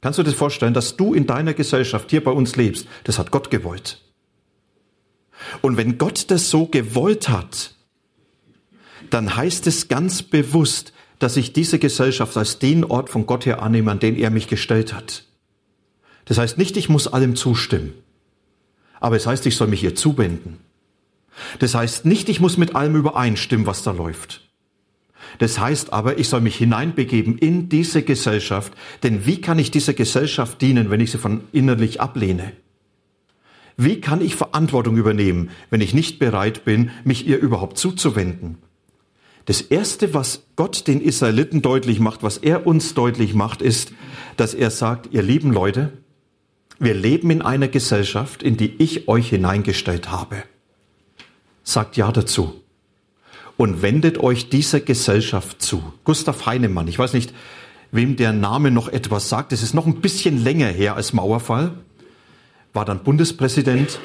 Kannst 0.00 0.18
du 0.18 0.22
dir 0.22 0.32
vorstellen, 0.32 0.74
dass 0.74 0.96
du 0.96 1.14
in 1.14 1.26
deiner 1.26 1.54
Gesellschaft 1.54 2.10
hier 2.10 2.24
bei 2.24 2.32
uns 2.32 2.56
lebst? 2.56 2.88
Das 3.04 3.18
hat 3.18 3.30
Gott 3.30 3.50
gewollt. 3.50 4.00
Und 5.60 5.76
wenn 5.76 5.98
Gott 5.98 6.30
das 6.30 6.50
so 6.50 6.66
gewollt 6.66 7.28
hat, 7.28 7.74
dann 9.10 9.36
heißt 9.36 9.66
es 9.66 9.88
ganz 9.88 10.22
bewusst, 10.22 10.92
dass 11.22 11.36
ich 11.36 11.52
diese 11.52 11.78
Gesellschaft 11.78 12.36
als 12.36 12.58
den 12.58 12.84
Ort 12.84 13.10
von 13.10 13.26
Gott 13.26 13.46
her 13.46 13.62
annehme, 13.62 13.90
an 13.90 14.00
den 14.00 14.16
er 14.16 14.30
mich 14.30 14.48
gestellt 14.48 14.92
hat. 14.92 15.24
Das 16.24 16.38
heißt 16.38 16.58
nicht, 16.58 16.76
ich 16.76 16.88
muss 16.88 17.08
allem 17.08 17.36
zustimmen, 17.36 17.92
aber 19.00 19.16
es 19.16 19.26
heißt, 19.26 19.46
ich 19.46 19.56
soll 19.56 19.68
mich 19.68 19.82
ihr 19.82 19.94
zuwenden. 19.94 20.58
Das 21.58 21.74
heißt 21.74 22.04
nicht, 22.04 22.28
ich 22.28 22.40
muss 22.40 22.56
mit 22.56 22.76
allem 22.76 22.96
übereinstimmen, 22.96 23.66
was 23.66 23.82
da 23.82 23.92
läuft. 23.92 24.48
Das 25.38 25.58
heißt 25.58 25.92
aber, 25.92 26.18
ich 26.18 26.28
soll 26.28 26.40
mich 26.40 26.56
hineinbegeben 26.56 27.38
in 27.38 27.68
diese 27.68 28.02
Gesellschaft, 28.02 28.72
denn 29.02 29.26
wie 29.26 29.40
kann 29.40 29.58
ich 29.58 29.70
dieser 29.70 29.94
Gesellschaft 29.94 30.60
dienen, 30.60 30.90
wenn 30.90 31.00
ich 31.00 31.10
sie 31.10 31.18
von 31.18 31.42
innerlich 31.52 32.00
ablehne? 32.00 32.52
Wie 33.76 34.00
kann 34.00 34.20
ich 34.20 34.36
Verantwortung 34.36 34.96
übernehmen, 34.96 35.50
wenn 35.70 35.80
ich 35.80 35.94
nicht 35.94 36.18
bereit 36.18 36.64
bin, 36.64 36.90
mich 37.04 37.26
ihr 37.26 37.38
überhaupt 37.38 37.78
zuzuwenden? 37.78 38.58
Das 39.44 39.60
Erste, 39.60 40.14
was 40.14 40.44
Gott 40.56 40.86
den 40.86 41.00
Israeliten 41.00 41.62
deutlich 41.62 41.98
macht, 41.98 42.22
was 42.22 42.38
er 42.38 42.66
uns 42.66 42.94
deutlich 42.94 43.34
macht, 43.34 43.60
ist, 43.60 43.92
dass 44.36 44.54
er 44.54 44.70
sagt, 44.70 45.12
ihr 45.12 45.22
lieben 45.22 45.52
Leute, 45.52 45.92
wir 46.78 46.94
leben 46.94 47.30
in 47.30 47.42
einer 47.42 47.68
Gesellschaft, 47.68 48.42
in 48.42 48.56
die 48.56 48.74
ich 48.78 49.08
euch 49.08 49.28
hineingestellt 49.28 50.10
habe. 50.10 50.42
Sagt 51.64 51.96
ja 51.96 52.10
dazu. 52.12 52.60
Und 53.56 53.82
wendet 53.82 54.18
euch 54.18 54.48
dieser 54.48 54.80
Gesellschaft 54.80 55.62
zu. 55.62 55.82
Gustav 56.04 56.46
Heinemann, 56.46 56.88
ich 56.88 56.98
weiß 56.98 57.12
nicht, 57.12 57.32
wem 57.92 58.16
der 58.16 58.32
Name 58.32 58.70
noch 58.70 58.88
etwas 58.88 59.28
sagt, 59.28 59.52
es 59.52 59.62
ist 59.62 59.74
noch 59.74 59.86
ein 59.86 60.00
bisschen 60.00 60.42
länger 60.42 60.68
her 60.68 60.96
als 60.96 61.12
Mauerfall, 61.12 61.74
war 62.72 62.84
dann 62.84 63.04
Bundespräsident 63.04 64.00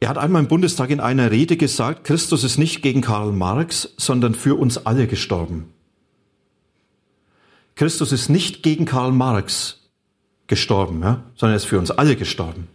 er 0.00 0.08
hat 0.08 0.18
einmal 0.18 0.42
im 0.42 0.48
Bundestag 0.48 0.90
in 0.90 1.00
einer 1.00 1.30
Rede 1.30 1.56
gesagt, 1.56 2.04
Christus 2.04 2.44
ist 2.44 2.58
nicht 2.58 2.82
gegen 2.82 3.00
Karl 3.00 3.32
Marx, 3.32 3.94
sondern 3.96 4.34
für 4.34 4.54
uns 4.58 4.86
alle 4.86 5.06
gestorben. 5.06 5.72
Christus 7.74 8.12
ist 8.12 8.28
nicht 8.28 8.62
gegen 8.62 8.84
Karl 8.84 9.12
Marx 9.12 9.88
gestorben, 10.46 11.00
ja, 11.02 11.22
sondern 11.34 11.54
er 11.54 11.56
ist 11.56 11.64
für 11.64 11.78
uns 11.78 11.90
alle 11.90 12.16
gestorben. 12.16 12.68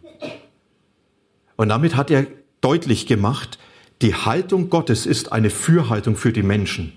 Und 1.55 1.69
damit 1.69 1.95
hat 1.95 2.11
er 2.11 2.27
deutlich 2.61 3.05
gemacht, 3.05 3.57
die 4.01 4.15
Haltung 4.15 4.69
Gottes 4.69 5.05
ist 5.05 5.31
eine 5.31 5.49
Fürhaltung 5.49 6.15
für 6.15 6.33
die 6.33 6.43
Menschen. 6.43 6.93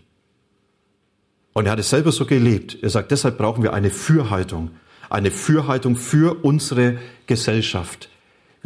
Und 1.52 1.66
er 1.66 1.73
hat 1.73 1.78
es 1.78 1.90
selber 1.90 2.12
so 2.12 2.26
gelebt. 2.26 2.78
Er 2.83 2.90
sagt, 2.90 3.11
deshalb 3.11 3.38
brauchen 3.38 3.62
wir 3.62 3.73
eine 3.73 3.90
Fürhaltung. 3.90 4.73
Eine 5.09 5.30
Fürhaltung 5.30 5.97
für 5.97 6.45
unsere 6.45 6.99
Gesellschaft. 7.26 8.09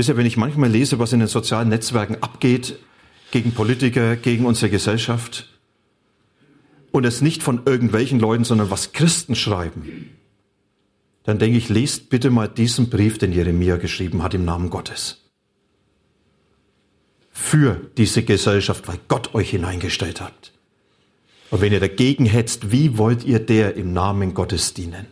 Wisst 0.00 0.08
ihr, 0.08 0.16
wenn 0.16 0.24
ich 0.24 0.38
manchmal 0.38 0.70
lese, 0.70 0.98
was 0.98 1.12
in 1.12 1.18
den 1.18 1.28
sozialen 1.28 1.68
Netzwerken 1.68 2.22
abgeht, 2.22 2.78
gegen 3.32 3.52
Politiker, 3.52 4.16
gegen 4.16 4.46
unsere 4.46 4.70
Gesellschaft, 4.70 5.46
und 6.90 7.04
es 7.04 7.20
nicht 7.20 7.42
von 7.42 7.66
irgendwelchen 7.66 8.18
Leuten, 8.18 8.44
sondern 8.44 8.70
was 8.70 8.92
Christen 8.92 9.36
schreiben, 9.36 10.16
dann 11.24 11.38
denke 11.38 11.58
ich, 11.58 11.68
lest 11.68 12.08
bitte 12.08 12.30
mal 12.30 12.48
diesen 12.48 12.88
Brief, 12.88 13.18
den 13.18 13.34
Jeremia 13.34 13.76
geschrieben 13.76 14.22
hat 14.22 14.32
im 14.32 14.46
Namen 14.46 14.70
Gottes. 14.70 15.18
Für 17.30 17.78
diese 17.98 18.22
Gesellschaft, 18.22 18.88
weil 18.88 19.00
Gott 19.06 19.34
euch 19.34 19.50
hineingestellt 19.50 20.22
hat. 20.22 20.52
Und 21.50 21.60
wenn 21.60 21.74
ihr 21.74 21.80
dagegen 21.80 22.24
hetzt, 22.24 22.72
wie 22.72 22.96
wollt 22.96 23.22
ihr 23.24 23.38
der 23.38 23.76
im 23.76 23.92
Namen 23.92 24.32
Gottes 24.32 24.72
dienen? 24.72 25.08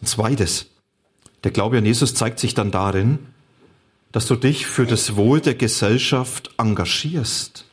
Ein 0.00 0.06
zweites, 0.06 0.70
der 1.44 1.50
Glaube 1.50 1.78
an 1.78 1.86
Jesus 1.86 2.14
zeigt 2.14 2.38
sich 2.38 2.54
dann 2.54 2.70
darin, 2.70 3.18
dass 4.12 4.26
du 4.26 4.36
dich 4.36 4.66
für 4.66 4.86
das 4.86 5.16
Wohl 5.16 5.40
der 5.40 5.54
Gesellschaft 5.54 6.50
engagierst. 6.58 7.64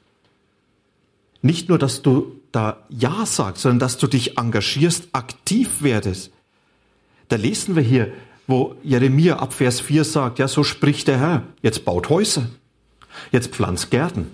Nicht 1.42 1.70
nur, 1.70 1.78
dass 1.78 2.02
du 2.02 2.40
da 2.52 2.86
Ja 2.90 3.26
sagst, 3.26 3.64
sondern 3.64 3.80
dass 3.80 3.98
du 3.98 4.08
dich 4.08 4.38
engagierst, 4.38 5.10
aktiv 5.14 5.82
werdest. 5.82 6.32
Da 7.30 7.36
lesen 7.36 7.76
wir 7.76 7.84
hier, 7.84 8.12
wo 8.48 8.76
Jeremia 8.84 9.38
ab 9.38 9.54
Vers 9.54 9.82
4 9.82 10.04
sagt, 10.04 10.40
ja, 10.40 10.48
so 10.48 10.64
spricht 10.64 11.08
der 11.08 11.20
Herr, 11.20 11.44
jetzt 11.62 11.84
baut 11.84 12.10
Häuser, 12.10 12.48
jetzt 13.32 13.54
pflanzt 13.54 13.92
Gärten, 13.92 14.28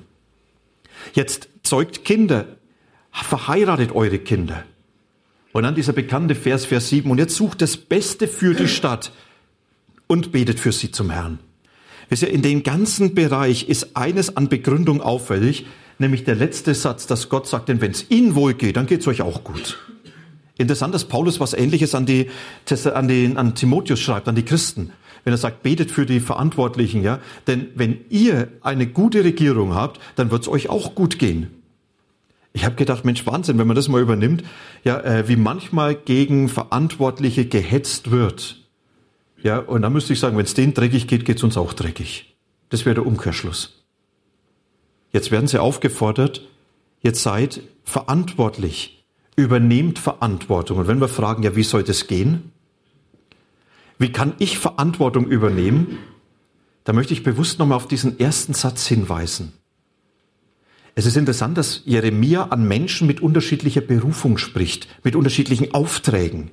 jetzt 1.13 1.49
zeugt 1.63 2.05
Kinder, 2.05 2.45
verheiratet 3.11 3.91
eure 3.93 4.19
Kinder. 4.19 4.63
Und 5.53 5.63
dann 5.63 5.75
dieser 5.75 5.93
bekannte 5.93 6.35
Vers, 6.35 6.65
Vers 6.65 6.89
7, 6.89 7.09
und 7.09 7.19
jetzt 7.19 7.35
sucht 7.35 7.61
das 7.61 7.77
Beste 7.77 8.27
für 8.27 8.55
die 8.55 8.67
Stadt 8.67 9.11
und 10.07 10.31
betet 10.31 10.59
für 10.59 10.71
sie 10.71 10.91
zum 10.91 11.11
Herrn. 11.11 11.39
Wisst 12.09 12.23
ihr, 12.23 12.29
in 12.29 12.41
dem 12.41 12.63
ganzen 12.63 13.15
Bereich 13.15 13.69
ist 13.69 13.95
eines 13.95 14.35
an 14.35 14.49
Begründung 14.49 14.99
auffällig, 14.99 15.67
nämlich 15.99 16.23
der 16.23 16.35
letzte 16.35 16.73
Satz, 16.73 17.07
dass 17.07 17.29
Gott 17.29 17.47
sagt, 17.47 17.69
denn 17.69 17.81
wenn 17.81 17.91
es 17.91 18.09
ihnen 18.09 18.35
wohl 18.35 18.55
geht, 18.55 18.77
dann 18.77 18.87
geht 18.87 19.01
es 19.01 19.07
euch 19.07 19.21
auch 19.21 19.43
gut. 19.43 19.77
Interessant, 20.57 20.93
dass 20.93 21.05
Paulus 21.05 21.39
was 21.39 21.53
Ähnliches 21.53 21.95
an, 21.95 22.07
die, 22.07 22.29
an, 22.93 23.07
den, 23.07 23.37
an 23.37 23.55
Timotheus 23.55 23.99
schreibt, 23.99 24.27
an 24.27 24.35
die 24.35 24.45
Christen. 24.45 24.91
Wenn 25.23 25.33
er 25.33 25.37
sagt, 25.37 25.63
betet 25.63 25.91
für 25.91 26.05
die 26.05 26.19
Verantwortlichen, 26.19 27.03
ja. 27.03 27.19
Denn 27.47 27.67
wenn 27.75 28.01
ihr 28.09 28.49
eine 28.61 28.87
gute 28.87 29.23
Regierung 29.23 29.73
habt, 29.73 29.99
dann 30.15 30.31
wird 30.31 30.41
es 30.41 30.47
euch 30.47 30.69
auch 30.69 30.95
gut 30.95 31.17
gehen. 31.17 31.62
Ich 32.53 32.65
habe 32.65 32.75
gedacht, 32.75 33.03
Mensch, 33.03 33.25
Wahnsinn, 33.25 33.57
wenn 33.57 33.67
man 33.67 33.75
das 33.75 33.87
mal 33.87 34.01
übernimmt, 34.01 34.43
ja, 34.83 34.99
äh, 34.99 35.27
wie 35.27 35.35
manchmal 35.35 35.95
gegen 35.95 36.49
Verantwortliche 36.49 37.45
gehetzt 37.45 38.11
wird. 38.11 38.61
Ja, 39.41 39.57
und 39.57 39.81
dann 39.81 39.91
müsste 39.91 40.13
ich 40.13 40.19
sagen, 40.19 40.37
wenn 40.37 40.45
es 40.45 40.53
denen 40.53 40.73
dreckig 40.73 41.07
geht, 41.07 41.25
geht 41.25 41.37
es 41.37 41.43
uns 41.43 41.57
auch 41.57 41.73
dreckig. 41.73 42.35
Das 42.69 42.85
wäre 42.85 42.95
der 42.95 43.05
Umkehrschluss. 43.05 43.83
Jetzt 45.11 45.31
werden 45.31 45.47
sie 45.47 45.59
aufgefordert, 45.59 46.47
jetzt 47.01 47.23
seid 47.23 47.61
verantwortlich 47.83 49.03
übernehmt 49.35 49.99
Verantwortung. 49.99 50.77
Und 50.77 50.87
wenn 50.87 51.01
wir 51.01 51.07
fragen, 51.07 51.43
ja, 51.43 51.55
wie 51.55 51.63
soll 51.63 51.83
das 51.83 52.07
gehen? 52.07 52.51
Wie 53.97 54.11
kann 54.11 54.33
ich 54.39 54.59
Verantwortung 54.59 55.27
übernehmen? 55.27 55.97
Da 56.83 56.93
möchte 56.93 57.13
ich 57.13 57.23
bewusst 57.23 57.59
nochmal 57.59 57.77
auf 57.77 57.87
diesen 57.87 58.19
ersten 58.19 58.53
Satz 58.53 58.85
hinweisen. 58.85 59.53
Es 60.95 61.05
ist 61.05 61.17
interessant, 61.17 61.57
dass 61.57 61.81
Jeremia 61.85 62.43
an 62.49 62.67
Menschen 62.67 63.07
mit 63.07 63.21
unterschiedlicher 63.21 63.81
Berufung 63.81 64.37
spricht, 64.37 64.87
mit 65.03 65.15
unterschiedlichen 65.15 65.73
Aufträgen. 65.73 66.51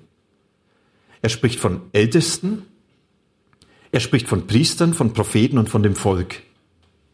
Er 1.23 1.29
spricht 1.29 1.61
von 1.61 1.83
Ältesten, 1.93 2.63
er 3.93 4.01
spricht 4.01 4.29
von 4.29 4.47
Priestern, 4.47 4.95
von 4.95 5.13
Propheten 5.13 5.59
und 5.59 5.69
von 5.69 5.83
dem 5.83 5.95
Volk, 5.95 6.43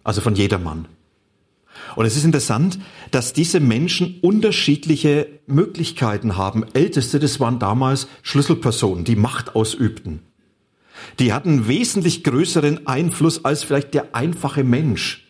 also 0.05 0.21
von 0.21 0.37
jedermann. 0.37 0.87
Und 1.97 2.07
es 2.07 2.17
ist 2.17 2.25
interessant, 2.25 2.79
dass 3.11 3.33
diese 3.33 3.61
Menschen 3.61 4.19
unterschiedliche 4.21 5.29
Möglichkeiten 5.47 6.37
haben. 6.37 6.65
Älteste, 6.75 7.19
das 7.19 7.41
waren 7.41 7.59
damals 7.59 8.07
Schlüsselpersonen, 8.23 9.05
die 9.05 9.17
Macht 9.17 9.57
ausübten. 9.57 10.21
Die 11.19 11.33
hatten 11.33 11.69
wesentlich 11.69 12.25
größeren 12.25 12.87
Einfluss 12.87 13.45
als 13.45 13.63
vielleicht 13.63 13.95
der 13.95 14.15
einfache 14.15 14.65
Mensch. 14.65 15.26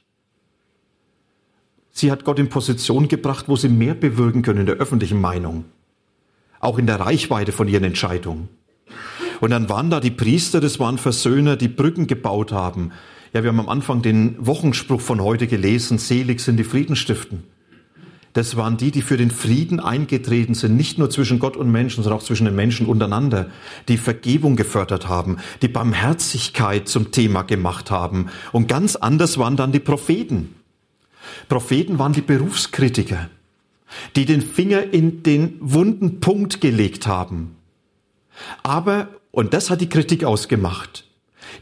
Sie 1.99 2.11
hat 2.11 2.25
Gott 2.25 2.39
in 2.39 2.51
Position 2.51 3.09
gebracht, 3.09 3.47
wo 3.49 3.57
sie 3.57 3.71
mehr 3.71 3.95
bewirken 3.95 4.43
können 4.43 4.61
in 4.61 4.67
der 4.67 4.75
öffentlichen 4.75 5.19
Meinung. 5.19 5.65
Auch 6.61 6.77
in 6.77 6.87
der 6.87 7.01
Reichweite 7.01 7.53
von 7.53 7.69
ihren 7.69 7.85
Entscheidungen. 7.85 8.51
Und 9.41 9.49
dann 9.49 9.71
waren 9.71 9.89
da 9.89 9.99
die 9.99 10.11
Priester, 10.11 10.61
das 10.61 10.79
waren 10.79 10.99
Versöhner, 10.99 11.57
die 11.57 11.69
Brücken 11.69 12.07
gebaut 12.07 12.53
haben, 12.53 12.93
ja, 13.33 13.43
wir 13.43 13.49
haben 13.49 13.61
am 13.61 13.71
Anfang 13.71 14.03
den 14.03 14.37
Wochenspruch 14.39 15.01
von 15.01 15.23
heute 15.23 15.47
gelesen, 15.47 15.97
selig 15.97 16.41
sind 16.41 16.59
die 16.59 16.65
Friedenstiften. 16.65 17.45
Das 18.35 18.57
waren 18.59 18.77
die, 18.77 18.91
die 18.91 19.01
für 19.01 19.17
den 19.17 19.31
Frieden 19.31 19.81
eingetreten 19.81 20.53
sind, 20.53 20.77
nicht 20.77 20.99
nur 20.99 21.09
zwischen 21.09 21.39
Gott 21.39 21.57
und 21.57 21.73
Menschen, 21.73 22.03
sondern 22.03 22.21
auch 22.21 22.25
zwischen 22.25 22.45
den 22.45 22.55
Menschen 22.55 22.87
untereinander, 22.87 23.49
die 23.89 23.97
Vergebung 23.97 24.57
gefördert 24.57 25.09
haben, 25.09 25.39
die 25.63 25.69
Barmherzigkeit 25.69 26.89
zum 26.89 27.11
Thema 27.11 27.43
gemacht 27.43 27.91
haben. 27.91 28.27
Und 28.53 28.69
ganz 28.69 28.97
anders 28.97 29.39
waren 29.39 29.57
dann 29.57 29.73
die 29.73 29.81
Propheten. 29.81 30.56
Propheten 31.49 31.99
waren 31.99 32.13
die 32.13 32.23
Berufskritiker, 32.23 33.31
die 34.15 34.25
den 34.25 34.43
Finger 34.43 34.93
in 34.93 35.23
den 35.23 35.57
wunden 35.61 36.21
Punkt 36.21 36.61
gelegt 36.61 37.07
haben. 37.07 37.57
Aber, 38.63 39.09
und 39.31 39.55
das 39.55 39.71
hat 39.71 39.81
die 39.81 39.89
Kritik 39.89 40.25
ausgemacht, 40.25 41.05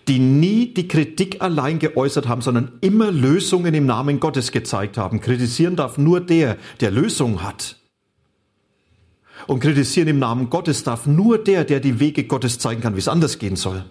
die 0.08 0.18
nie 0.18 0.72
die 0.72 0.88
Kritik 0.88 1.40
allein 1.40 1.78
geäußert 1.78 2.28
haben, 2.28 2.42
sondern 2.42 2.72
immer 2.80 3.10
Lösungen 3.10 3.74
im 3.74 3.86
Namen 3.86 4.20
Gottes 4.20 4.52
gezeigt 4.52 4.96
haben. 4.96 5.20
Kritisieren 5.20 5.76
darf 5.76 5.98
nur 5.98 6.20
der, 6.20 6.56
der 6.80 6.90
Lösung 6.90 7.42
hat. 7.42 7.76
Und 9.46 9.60
kritisieren 9.60 10.08
im 10.08 10.18
Namen 10.18 10.48
Gottes 10.48 10.84
darf 10.84 11.06
nur 11.06 11.42
der, 11.42 11.64
der 11.64 11.80
die 11.80 12.00
Wege 12.00 12.24
Gottes 12.24 12.58
zeigen 12.58 12.80
kann, 12.80 12.94
wie 12.94 13.00
es 13.00 13.08
anders 13.08 13.38
gehen 13.38 13.56
soll. 13.56 13.84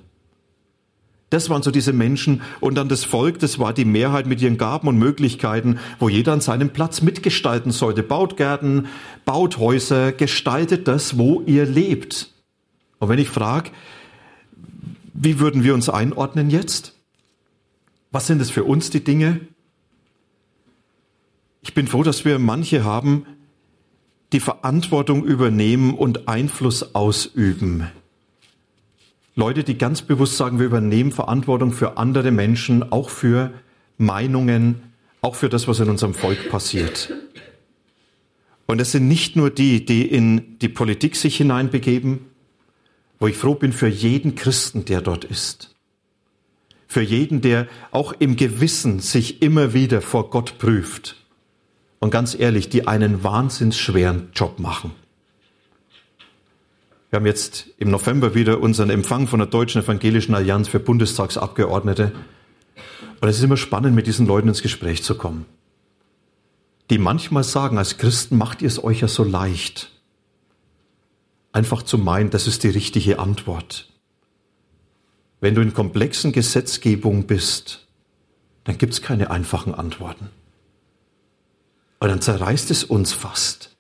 Das 1.34 1.50
waren 1.50 1.64
so 1.64 1.72
diese 1.72 1.94
Menschen 1.94 2.44
und 2.60 2.76
dann 2.76 2.90
das 2.90 3.06
Volk, 3.06 3.40
das 3.40 3.58
war 3.58 3.74
die 3.74 3.86
Mehrheit 3.86 4.28
mit 4.28 4.40
ihren 4.40 4.60
Gaben 4.60 4.88
und 4.88 5.00
Möglichkeiten, 5.00 5.80
wo 5.98 6.08
jeder 6.08 6.32
an 6.32 6.42
seinem 6.42 6.70
Platz 6.70 7.02
mitgestalten 7.02 7.72
sollte. 7.72 8.04
Baut 8.04 8.38
Gärten, 8.38 8.86
baut 9.26 9.58
Häuser, 9.58 10.12
gestaltet 10.12 10.88
das, 10.88 11.18
wo 11.18 11.42
ihr 11.48 11.66
lebt. 11.66 12.32
Und 13.00 13.10
wenn 13.10 13.18
ich 13.18 13.30
frage, 13.30 13.72
wie 15.16 15.40
würden 15.40 15.64
wir 15.64 15.74
uns 15.74 15.90
einordnen 15.90 16.52
jetzt? 16.52 16.94
Was 18.12 18.28
sind 18.28 18.40
es 18.40 18.52
für 18.52 18.64
uns 18.64 18.92
die 18.92 19.04
Dinge? 19.04 19.40
Ich 21.64 21.74
bin 21.74 21.88
froh, 21.88 22.04
dass 22.04 22.26
wir 22.26 22.38
manche 22.38 22.84
haben, 22.84 23.26
die 24.34 24.40
Verantwortung 24.40 25.24
übernehmen 25.24 25.96
und 25.96 26.28
Einfluss 26.28 26.94
ausüben. 26.94 27.90
Leute, 29.36 29.64
die 29.64 29.78
ganz 29.78 30.04
bewusst 30.04 30.38
sagen, 30.38 30.60
wir 30.60 30.66
übernehmen 30.68 31.12
Verantwortung 31.12 31.72
für 31.72 31.98
andere 31.98 32.32
Menschen, 32.32 32.92
auch 32.92 33.10
für 33.10 33.52
Meinungen, 33.98 34.94
auch 35.22 35.36
für 35.36 35.50
das, 35.50 35.68
was 35.68 35.80
in 35.80 35.90
unserem 35.90 36.14
Volk 36.14 36.50
passiert. 36.50 37.12
Und 38.68 38.80
es 38.80 38.92
sind 38.92 39.08
nicht 39.08 39.36
nur 39.36 39.50
die, 39.50 39.86
die 39.86 40.06
in 40.06 40.60
die 40.60 40.70
Politik 40.70 41.16
sich 41.16 41.38
hineinbegeben, 41.38 42.20
wo 43.20 43.28
ich 43.28 43.38
froh 43.38 43.56
bin 43.56 43.74
für 43.74 43.88
jeden 43.88 44.36
Christen, 44.36 44.86
der 44.86 45.02
dort 45.02 45.26
ist. 45.26 45.76
Für 46.88 47.02
jeden, 47.02 47.42
der 47.42 47.68
auch 47.92 48.14
im 48.14 48.36
Gewissen 48.36 49.00
sich 49.00 49.42
immer 49.42 49.74
wieder 49.74 50.02
vor 50.02 50.30
Gott 50.30 50.60
prüft. 50.60 51.16
Und 52.00 52.12
ganz 52.12 52.38
ehrlich, 52.38 52.70
die 52.70 52.88
einen 52.88 53.24
wahnsinns 53.24 53.80
schweren 53.80 54.30
Job 54.36 54.60
machen. 54.60 54.92
Wir 57.14 57.18
haben 57.20 57.28
jetzt 57.28 57.68
im 57.78 57.92
November 57.92 58.34
wieder 58.34 58.60
unseren 58.60 58.90
Empfang 58.90 59.28
von 59.28 59.38
der 59.38 59.48
Deutschen 59.48 59.84
Evangelischen 59.84 60.34
Allianz 60.34 60.68
für 60.68 60.80
Bundestagsabgeordnete. 60.80 62.12
Und 63.22 63.30
es 63.30 63.38
ist 63.38 63.44
immer 63.44 63.56
spannend, 63.56 63.94
mit 63.94 64.08
diesen 64.08 64.26
Leuten 64.26 64.48
ins 64.48 64.64
Gespräch 64.64 65.04
zu 65.04 65.14
kommen. 65.14 65.46
Die 66.90 66.98
manchmal 66.98 67.44
sagen, 67.44 67.78
als 67.78 68.00
Christen 68.00 68.36
macht 68.36 68.64
ihr 68.64 68.68
es 68.68 68.84
euch 68.84 69.02
ja 69.02 69.08
so 69.08 69.24
leicht 69.24 69.92
einfach 71.52 71.84
zu 71.84 72.00
meinen, 72.00 72.32
das 72.32 72.48
ist 72.48 72.64
die 72.64 72.70
richtige 72.70 73.20
Antwort. 73.20 73.90
Wenn 75.40 75.54
du 75.54 75.62
in 75.62 75.76
komplexen 75.76 76.32
Gesetzgebungen 76.32 77.28
bist, 77.28 77.86
dann 78.64 78.80
gibt 78.80 78.94
es 78.94 79.04
keine 79.04 79.30
einfachen 79.30 79.76
Antworten. 79.76 80.32
Und 82.00 82.10
dann 82.10 82.22
zerreißt 82.22 82.72
es 82.72 82.84
uns 82.84 83.14
fast. 83.14 83.73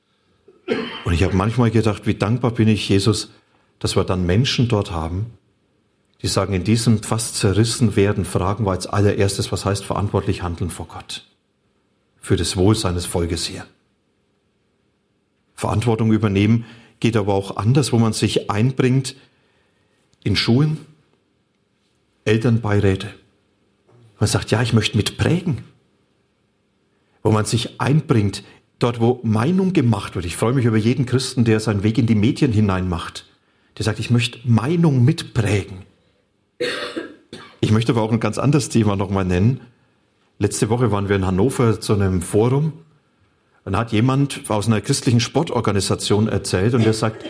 Und 1.05 1.13
ich 1.13 1.23
habe 1.23 1.35
manchmal 1.35 1.71
gedacht, 1.71 2.05
wie 2.05 2.15
dankbar 2.15 2.51
bin 2.51 2.67
ich, 2.67 2.87
Jesus, 2.87 3.31
dass 3.79 3.95
wir 3.95 4.03
dann 4.03 4.25
Menschen 4.25 4.67
dort 4.67 4.91
haben, 4.91 5.37
die 6.21 6.27
sagen, 6.27 6.53
in 6.53 6.63
diesem 6.63 7.03
fast 7.03 7.35
zerrissen 7.35 7.95
werden, 7.97 8.23
fragen 8.23 8.65
wir 8.65 8.71
als 8.71 8.87
allererstes, 8.87 9.51
was 9.51 9.65
heißt 9.65 9.83
verantwortlich 9.83 10.41
handeln 10.41 10.69
vor 10.69 10.87
Gott? 10.87 11.25
Für 12.21 12.37
das 12.37 12.55
Wohl 12.55 12.75
seines 12.75 13.05
Volkes 13.05 13.45
hier. 13.45 13.65
Verantwortung 15.53 16.13
übernehmen 16.13 16.65
geht 17.01 17.17
aber 17.17 17.33
auch 17.33 17.57
anders, 17.57 17.91
wo 17.91 17.99
man 17.99 18.13
sich 18.13 18.49
einbringt 18.49 19.17
in 20.23 20.37
Schulen, 20.37 20.77
Elternbeiräte. 22.23 23.13
Man 24.19 24.29
sagt, 24.29 24.51
ja, 24.51 24.61
ich 24.61 24.71
möchte 24.71 24.95
mitprägen. 24.95 25.65
Wo 27.21 27.31
man 27.31 27.43
sich 27.43 27.81
einbringt, 27.81 28.43
dort, 28.83 28.99
wo 28.99 29.19
Meinung 29.23 29.73
gemacht 29.73 30.15
wird. 30.15 30.25
Ich 30.25 30.37
freue 30.37 30.53
mich 30.53 30.65
über 30.65 30.77
jeden 30.77 31.05
Christen, 31.05 31.45
der 31.45 31.59
seinen 31.59 31.83
Weg 31.83 31.97
in 31.97 32.05
die 32.05 32.15
Medien 32.15 32.51
hinein 32.51 32.89
macht. 32.89 33.25
Der 33.77 33.85
sagt, 33.85 33.99
ich 33.99 34.11
möchte 34.11 34.39
Meinung 34.43 35.03
mitprägen. 35.03 35.79
Ich 37.59 37.71
möchte 37.71 37.93
aber 37.93 38.01
auch 38.01 38.11
ein 38.11 38.19
ganz 38.19 38.37
anderes 38.37 38.69
Thema 38.69 38.95
nochmal 38.95 39.25
nennen. 39.25 39.61
Letzte 40.37 40.69
Woche 40.69 40.91
waren 40.91 41.09
wir 41.09 41.15
in 41.15 41.25
Hannover 41.25 41.79
zu 41.79 41.93
einem 41.93 42.21
Forum 42.21 42.73
dann 43.65 43.77
hat 43.77 43.91
jemand 43.91 44.49
aus 44.49 44.67
einer 44.67 44.81
christlichen 44.81 45.19
Sportorganisation 45.19 46.27
erzählt 46.27 46.73
und 46.73 46.85
er 46.85 46.93
sagt, 46.93 47.25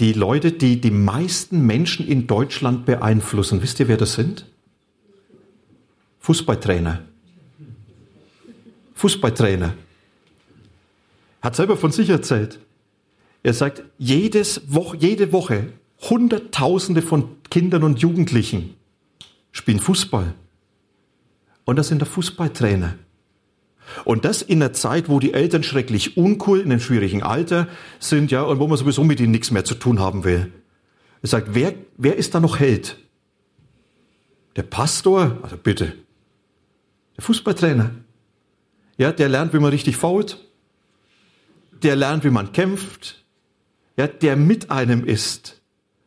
die 0.00 0.12
Leute, 0.12 0.52
die 0.52 0.80
die 0.80 0.90
meisten 0.90 1.66
Menschen 1.66 2.06
in 2.06 2.26
Deutschland 2.26 2.86
beeinflussen, 2.86 3.62
wisst 3.62 3.80
ihr, 3.80 3.88
wer 3.88 3.96
das 3.96 4.14
sind? 4.14 4.46
Fußballtrainer. 6.20 7.02
Fußballtrainer. 8.94 9.74
Hat 11.42 11.56
selber 11.56 11.76
von 11.76 11.90
sich 11.90 12.08
erzählt. 12.08 12.60
Er 13.42 13.52
sagt, 13.52 13.82
jedes 13.98 14.72
Woche, 14.72 14.96
jede 14.96 15.32
Woche 15.32 15.72
Hunderttausende 16.08 17.02
von 17.02 17.42
Kindern 17.50 17.84
und 17.84 18.00
Jugendlichen 18.00 18.74
spielen 19.50 19.78
Fußball. 19.78 20.34
Und 21.64 21.76
das 21.76 21.88
sind 21.88 21.98
der 21.98 22.06
Fußballtrainer. 22.06 22.94
Und 24.04 24.24
das 24.24 24.42
in 24.42 24.60
der 24.60 24.72
Zeit, 24.72 25.08
wo 25.08 25.20
die 25.20 25.34
Eltern 25.34 25.62
schrecklich 25.62 26.16
uncool 26.16 26.60
in 26.60 26.70
einem 26.70 26.80
schwierigen 26.80 27.22
Alter 27.22 27.68
sind, 27.98 28.30
ja, 28.30 28.42
und 28.42 28.58
wo 28.58 28.66
man 28.66 28.78
sowieso 28.78 29.04
mit 29.04 29.20
ihnen 29.20 29.32
nichts 29.32 29.50
mehr 29.50 29.64
zu 29.64 29.74
tun 29.74 30.00
haben 30.00 30.24
will. 30.24 30.52
Er 31.20 31.28
sagt, 31.28 31.48
wer, 31.52 31.74
wer 31.96 32.16
ist 32.16 32.34
da 32.34 32.40
noch 32.40 32.58
Held? 32.58 32.96
Der 34.56 34.62
Pastor? 34.62 35.38
Also 35.42 35.56
bitte. 35.56 35.92
Der 37.16 37.24
Fußballtrainer. 37.24 37.90
Ja, 38.96 39.12
der 39.12 39.28
lernt, 39.28 39.52
wie 39.52 39.58
man 39.58 39.70
richtig 39.70 39.96
fault. 39.96 40.38
Der 41.82 41.96
lernt, 41.96 42.24
wie 42.24 42.30
man 42.30 42.52
kämpft. 42.52 43.24
ja, 43.96 44.06
der 44.06 44.36
mit 44.36 44.70
einem 44.70 45.04
ist. 45.04 45.60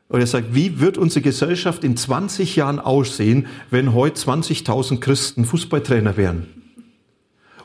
Und 0.07 0.19
er 0.19 0.27
sagt, 0.27 0.53
wie 0.53 0.79
wird 0.79 0.97
unsere 0.97 1.21
Gesellschaft 1.21 1.83
in 1.83 1.97
20 1.97 2.55
Jahren 2.55 2.79
aussehen, 2.79 3.47
wenn 3.71 3.93
heute 3.93 4.21
20.000 4.21 4.99
Christen 4.99 5.45
Fußballtrainer 5.45 6.15
wären? 6.15 6.47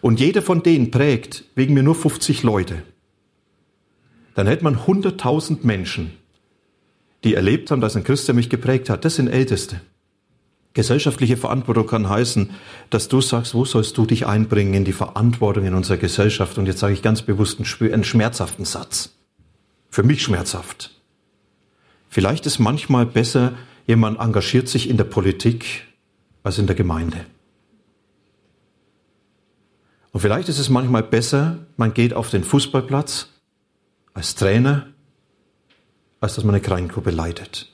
Und 0.00 0.20
jeder 0.20 0.40
von 0.40 0.62
denen 0.62 0.90
prägt 0.90 1.44
wegen 1.54 1.74
mir 1.74 1.82
nur 1.82 1.94
50 1.94 2.42
Leute. 2.42 2.82
Dann 4.34 4.46
hätte 4.46 4.64
man 4.64 4.76
100.000 4.76 5.58
Menschen, 5.62 6.12
die 7.24 7.34
erlebt 7.34 7.70
haben, 7.70 7.82
dass 7.82 7.96
ein 7.96 8.04
Christ, 8.04 8.28
der 8.28 8.34
mich 8.34 8.48
geprägt 8.48 8.88
hat, 8.88 9.04
das 9.04 9.16
sind 9.16 9.28
Älteste. 9.28 9.80
Gesellschaftliche 10.72 11.36
Verantwortung 11.36 11.86
kann 11.86 12.08
heißen, 12.08 12.50
dass 12.90 13.08
du 13.08 13.20
sagst, 13.20 13.54
wo 13.54 13.64
sollst 13.64 13.98
du 13.98 14.06
dich 14.06 14.26
einbringen 14.26 14.74
in 14.74 14.84
die 14.84 14.92
Verantwortung 14.92 15.64
in 15.64 15.74
unserer 15.74 15.96
Gesellschaft? 15.96 16.58
Und 16.58 16.66
jetzt 16.66 16.78
sage 16.78 16.94
ich 16.94 17.02
ganz 17.02 17.22
bewusst 17.22 17.58
einen, 17.58 18.04
schmerzhaften 18.04 18.64
Satz. 18.64 19.10
Für 19.88 20.04
mich 20.04 20.22
schmerzhaft. 20.22 20.92
Vielleicht 22.08 22.46
ist 22.46 22.60
manchmal 22.60 23.04
besser, 23.04 23.54
jemand 23.86 24.20
engagiert 24.20 24.68
sich 24.68 24.88
in 24.88 24.96
der 24.96 25.04
Politik 25.04 25.88
als 26.44 26.58
in 26.58 26.66
der 26.66 26.76
Gemeinde. 26.76 27.26
Und 30.12 30.20
vielleicht 30.20 30.48
ist 30.48 30.58
es 30.58 30.68
manchmal 30.68 31.02
besser, 31.02 31.58
man 31.76 31.94
geht 31.94 32.14
auf 32.14 32.30
den 32.30 32.44
Fußballplatz 32.44 33.28
als 34.12 34.34
Trainer, 34.34 34.88
als 36.20 36.34
dass 36.34 36.44
man 36.44 36.54
eine 36.54 36.62
Kleingruppe 36.62 37.10
leitet. 37.10 37.69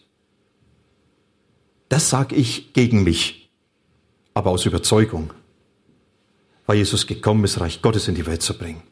Das 1.89 2.11
sage 2.11 2.35
ich 2.35 2.73
gegen 2.73 3.05
mich, 3.05 3.51
aber 4.35 4.51
aus 4.51 4.67
Überzeugung, 4.67 5.33
weil 6.67 6.79
Jesus 6.79 7.07
gekommen 7.07 7.45
ist, 7.45 7.61
Reich 7.61 7.81
Gottes 7.83 8.09
in 8.09 8.15
die 8.15 8.27
Welt 8.27 8.43
zu 8.43 8.57
bringen. 8.59 8.83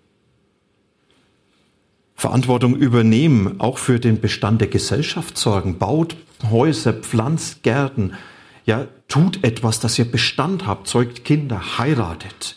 Verantwortung 2.15 2.77
übernehmen, 2.77 3.61
auch 3.61 3.79
für 3.79 3.99
den 3.99 4.21
Bestand 4.21 4.61
der 4.61 4.69
Gesellschaft 4.69 5.37
sorgen, 5.37 5.79
baut 5.79 6.17
Häuser, 6.51 6.93
pflanzt 6.93 7.63
Gärten, 7.63 8.13
ja, 8.65 8.87
tut 9.09 9.45
etwas, 9.45 9.81
dass 9.81 9.99
ihr 9.99 10.11
Bestand 10.11 10.67
habt, 10.67 10.87
zeugt 10.87 11.25
Kinder, 11.25 11.79
heiratet, 11.79 12.57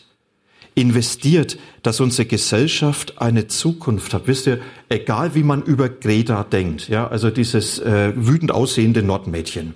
investiert, 0.74 1.58
dass 1.82 2.00
unsere 2.00 2.26
Gesellschaft 2.26 3.20
eine 3.20 3.48
Zukunft 3.48 4.14
hat. 4.14 4.26
Wisst 4.26 4.46
ihr, 4.46 4.60
egal 4.88 5.34
wie 5.34 5.42
man 5.42 5.62
über 5.62 5.88
Greta 5.88 6.44
denkt, 6.44 6.88
ja, 6.88 7.06
also 7.08 7.30
dieses 7.30 7.78
äh, 7.80 8.12
wütend 8.16 8.52
aussehende 8.52 9.02
Nordmädchen, 9.02 9.74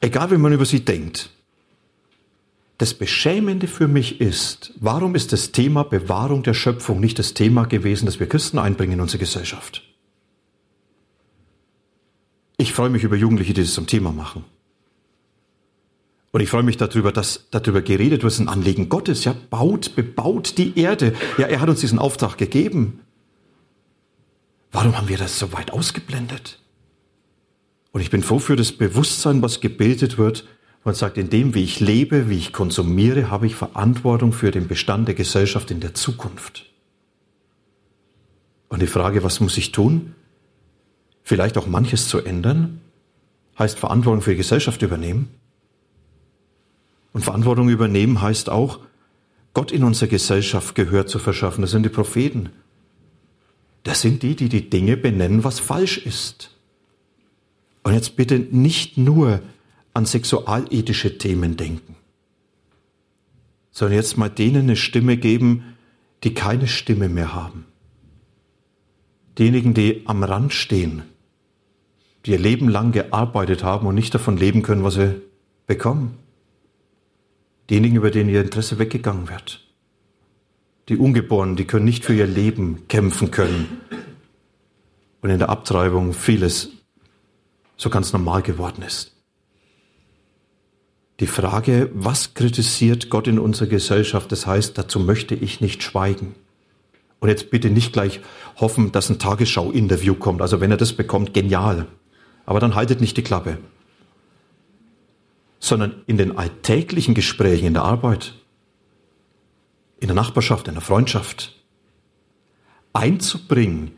egal 0.00 0.30
wie 0.30 0.38
man 0.38 0.52
über 0.52 0.64
sie 0.64 0.84
denkt, 0.84 1.30
das 2.78 2.92
Beschämende 2.92 3.68
für 3.68 3.88
mich 3.88 4.20
ist, 4.20 4.74
warum 4.78 5.14
ist 5.14 5.32
das 5.32 5.52
Thema 5.52 5.82
Bewahrung 5.82 6.42
der 6.42 6.54
Schöpfung 6.54 7.00
nicht 7.00 7.18
das 7.18 7.32
Thema 7.32 7.64
gewesen, 7.64 8.06
das 8.06 8.20
wir 8.20 8.28
Christen 8.28 8.58
einbringen 8.58 8.94
in 8.94 9.00
unsere 9.00 9.18
Gesellschaft? 9.18 9.82
Ich 12.58 12.72
freue 12.72 12.90
mich 12.90 13.04
über 13.04 13.16
Jugendliche, 13.16 13.54
die 13.54 13.62
das 13.62 13.74
zum 13.74 13.86
Thema 13.86 14.12
machen. 14.12 14.44
Und 16.32 16.42
ich 16.42 16.50
freue 16.50 16.62
mich 16.62 16.76
darüber, 16.76 17.12
dass 17.12 17.46
darüber 17.50 17.80
geredet 17.80 18.22
wird, 18.22 18.30
es 18.30 18.38
ist 18.38 18.40
ein 18.40 18.48
Anliegen 18.48 18.90
Gottes. 18.90 19.24
Ja, 19.24 19.34
baut, 19.48 19.94
bebaut 19.94 20.58
die 20.58 20.78
Erde. 20.78 21.14
Ja, 21.38 21.46
er 21.46 21.60
hat 21.60 21.68
uns 21.70 21.80
diesen 21.80 21.98
Auftrag 21.98 22.36
gegeben. 22.36 23.00
Warum 24.70 24.96
haben 24.98 25.08
wir 25.08 25.16
das 25.16 25.38
so 25.38 25.54
weit 25.54 25.72
ausgeblendet? 25.72 26.58
Und 27.96 28.02
ich 28.02 28.10
bin 28.10 28.22
froh 28.22 28.38
für 28.38 28.56
das 28.56 28.72
Bewusstsein, 28.72 29.40
was 29.40 29.62
gebildet 29.62 30.18
wird, 30.18 30.46
und 30.84 30.94
sagt, 30.94 31.16
in 31.16 31.30
dem, 31.30 31.54
wie 31.54 31.64
ich 31.64 31.80
lebe, 31.80 32.28
wie 32.28 32.36
ich 32.36 32.52
konsumiere, 32.52 33.30
habe 33.30 33.46
ich 33.46 33.54
Verantwortung 33.54 34.34
für 34.34 34.50
den 34.50 34.68
Bestand 34.68 35.08
der 35.08 35.14
Gesellschaft 35.14 35.70
in 35.70 35.80
der 35.80 35.94
Zukunft. 35.94 36.66
Und 38.68 38.82
die 38.82 38.86
Frage, 38.86 39.22
was 39.22 39.40
muss 39.40 39.56
ich 39.56 39.72
tun? 39.72 40.14
Vielleicht 41.22 41.56
auch 41.56 41.66
manches 41.66 42.06
zu 42.06 42.18
ändern, 42.18 42.82
heißt 43.58 43.78
Verantwortung 43.78 44.20
für 44.20 44.32
die 44.32 44.36
Gesellschaft 44.36 44.82
übernehmen. 44.82 45.30
Und 47.14 47.24
Verantwortung 47.24 47.70
übernehmen 47.70 48.20
heißt 48.20 48.50
auch, 48.50 48.80
Gott 49.54 49.72
in 49.72 49.84
unserer 49.84 50.10
Gesellschaft 50.10 50.74
Gehör 50.74 51.06
zu 51.06 51.18
verschaffen. 51.18 51.62
Das 51.62 51.70
sind 51.70 51.84
die 51.84 51.88
Propheten. 51.88 52.50
Das 53.84 54.02
sind 54.02 54.22
die, 54.22 54.36
die 54.36 54.50
die 54.50 54.68
Dinge 54.68 54.98
benennen, 54.98 55.44
was 55.44 55.60
falsch 55.60 55.96
ist. 55.96 56.55
Und 57.86 57.94
jetzt 57.94 58.16
bitte 58.16 58.40
nicht 58.40 58.98
nur 58.98 59.42
an 59.94 60.06
sexualethische 60.06 61.18
Themen 61.18 61.56
denken, 61.56 61.94
sondern 63.70 63.94
jetzt 63.94 64.16
mal 64.16 64.28
denen 64.28 64.62
eine 64.62 64.74
Stimme 64.74 65.16
geben, 65.16 65.76
die 66.24 66.34
keine 66.34 66.66
Stimme 66.66 67.08
mehr 67.08 67.32
haben. 67.32 67.64
Diejenigen, 69.38 69.72
die 69.72 70.02
am 70.04 70.24
Rand 70.24 70.52
stehen, 70.52 71.02
die 72.24 72.32
ihr 72.32 72.40
Leben 72.40 72.68
lang 72.68 72.90
gearbeitet 72.90 73.62
haben 73.62 73.86
und 73.86 73.94
nicht 73.94 74.12
davon 74.12 74.36
leben 74.36 74.62
können, 74.62 74.82
was 74.82 74.94
sie 74.94 75.22
bekommen. 75.68 76.18
Diejenigen, 77.70 77.94
über 77.94 78.10
denen 78.10 78.30
ihr 78.30 78.42
Interesse 78.42 78.80
weggegangen 78.80 79.28
wird. 79.28 79.64
Die 80.88 80.96
Ungeborenen, 80.96 81.54
die 81.54 81.66
können 81.66 81.84
nicht 81.84 82.04
für 82.04 82.14
ihr 82.14 82.26
Leben 82.26 82.88
kämpfen 82.88 83.30
können. 83.30 83.80
Und 85.22 85.30
in 85.30 85.38
der 85.38 85.50
Abtreibung 85.50 86.14
vieles 86.14 86.75
so 87.76 87.90
ganz 87.90 88.12
normal 88.12 88.42
geworden 88.42 88.82
ist 88.82 89.16
die 91.20 91.26
Frage, 91.26 91.90
was 91.94 92.34
kritisiert 92.34 93.08
Gott 93.08 93.26
in 93.26 93.38
unserer 93.38 93.68
Gesellschaft, 93.68 94.30
das 94.32 94.46
heißt, 94.46 94.76
dazu 94.76 95.00
möchte 95.00 95.34
ich 95.34 95.60
nicht 95.60 95.82
schweigen. 95.82 96.34
Und 97.20 97.30
jetzt 97.30 97.50
bitte 97.50 97.70
nicht 97.70 97.94
gleich 97.94 98.20
hoffen, 98.56 98.92
dass 98.92 99.08
ein 99.08 99.18
Tagesschau-Interview 99.18 100.14
kommt. 100.14 100.42
Also 100.42 100.60
wenn 100.60 100.70
er 100.70 100.76
das 100.76 100.92
bekommt, 100.92 101.32
genial. 101.32 101.86
Aber 102.44 102.60
dann 102.60 102.74
haltet 102.74 103.00
nicht 103.00 103.16
die 103.16 103.22
Klappe. 103.22 103.56
Sondern 105.58 106.02
in 106.06 106.18
den 106.18 106.36
alltäglichen 106.36 107.14
Gesprächen, 107.14 107.66
in 107.66 107.72
der 107.72 107.84
Arbeit, 107.84 108.34
in 109.98 110.08
der 110.08 110.14
Nachbarschaft, 110.14 110.68
in 110.68 110.74
der 110.74 110.82
Freundschaft, 110.82 111.56
einzubringen, 112.92 113.92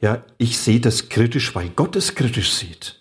ja, 0.00 0.24
ich 0.36 0.58
sehe 0.58 0.80
das 0.80 1.08
kritisch, 1.08 1.54
weil 1.54 1.68
Gott 1.68 1.94
es 1.94 2.16
kritisch 2.16 2.52
sieht. 2.52 2.98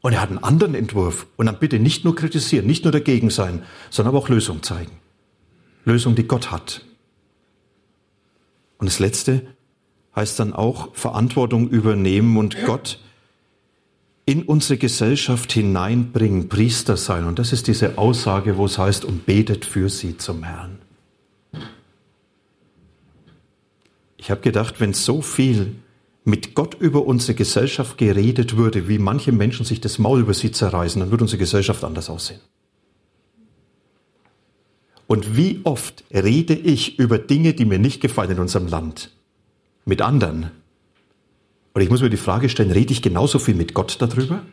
Und 0.00 0.12
er 0.12 0.20
hat 0.20 0.30
einen 0.30 0.42
anderen 0.42 0.74
Entwurf. 0.74 1.26
Und 1.36 1.46
dann 1.46 1.58
bitte 1.58 1.78
nicht 1.78 2.04
nur 2.04 2.14
kritisieren, 2.14 2.66
nicht 2.66 2.84
nur 2.84 2.92
dagegen 2.92 3.30
sein, 3.30 3.62
sondern 3.90 4.14
aber 4.14 4.24
auch 4.24 4.28
Lösung 4.28 4.62
zeigen. 4.62 4.92
Lösung, 5.84 6.14
die 6.14 6.28
Gott 6.28 6.50
hat. 6.50 6.84
Und 8.78 8.86
das 8.86 8.98
Letzte 9.00 9.42
heißt 10.14 10.38
dann 10.38 10.52
auch 10.52 10.94
Verantwortung 10.94 11.68
übernehmen 11.68 12.36
und 12.36 12.64
Gott 12.64 13.00
in 14.24 14.42
unsere 14.42 14.76
Gesellschaft 14.76 15.52
hineinbringen, 15.52 16.48
Priester 16.48 16.96
sein. 16.96 17.24
Und 17.24 17.38
das 17.38 17.52
ist 17.52 17.66
diese 17.66 17.96
Aussage, 17.96 18.58
wo 18.58 18.66
es 18.66 18.76
heißt, 18.76 19.04
und 19.04 19.24
betet 19.24 19.64
für 19.64 19.88
sie 19.88 20.18
zum 20.18 20.42
Herrn. 20.42 20.78
Ich 24.18 24.30
habe 24.30 24.42
gedacht, 24.42 24.80
wenn 24.80 24.92
so 24.92 25.22
viel 25.22 25.76
mit 26.28 26.54
Gott 26.54 26.74
über 26.74 27.06
unsere 27.06 27.34
Gesellschaft 27.34 27.96
geredet 27.96 28.56
würde, 28.56 28.86
wie 28.86 28.98
manche 28.98 29.32
Menschen 29.32 29.64
sich 29.64 29.80
das 29.80 29.98
Maul 29.98 30.20
über 30.20 30.34
sie 30.34 30.52
zerreißen, 30.52 31.00
dann 31.00 31.10
würde 31.10 31.24
unsere 31.24 31.38
Gesellschaft 31.38 31.82
anders 31.82 32.10
aussehen. 32.10 32.40
Und 35.06 35.36
wie 35.38 35.62
oft 35.64 36.04
rede 36.12 36.54
ich 36.54 36.98
über 36.98 37.18
Dinge, 37.18 37.54
die 37.54 37.64
mir 37.64 37.78
nicht 37.78 38.02
gefallen 38.02 38.32
in 38.32 38.40
unserem 38.40 38.66
Land, 38.66 39.10
mit 39.86 40.02
anderen? 40.02 40.50
Und 41.72 41.80
ich 41.80 41.88
muss 41.88 42.02
mir 42.02 42.10
die 42.10 42.18
Frage 42.18 42.50
stellen, 42.50 42.72
rede 42.72 42.92
ich 42.92 43.00
genauso 43.00 43.38
viel 43.38 43.54
mit 43.54 43.72
Gott 43.72 43.96
darüber? 44.00 44.44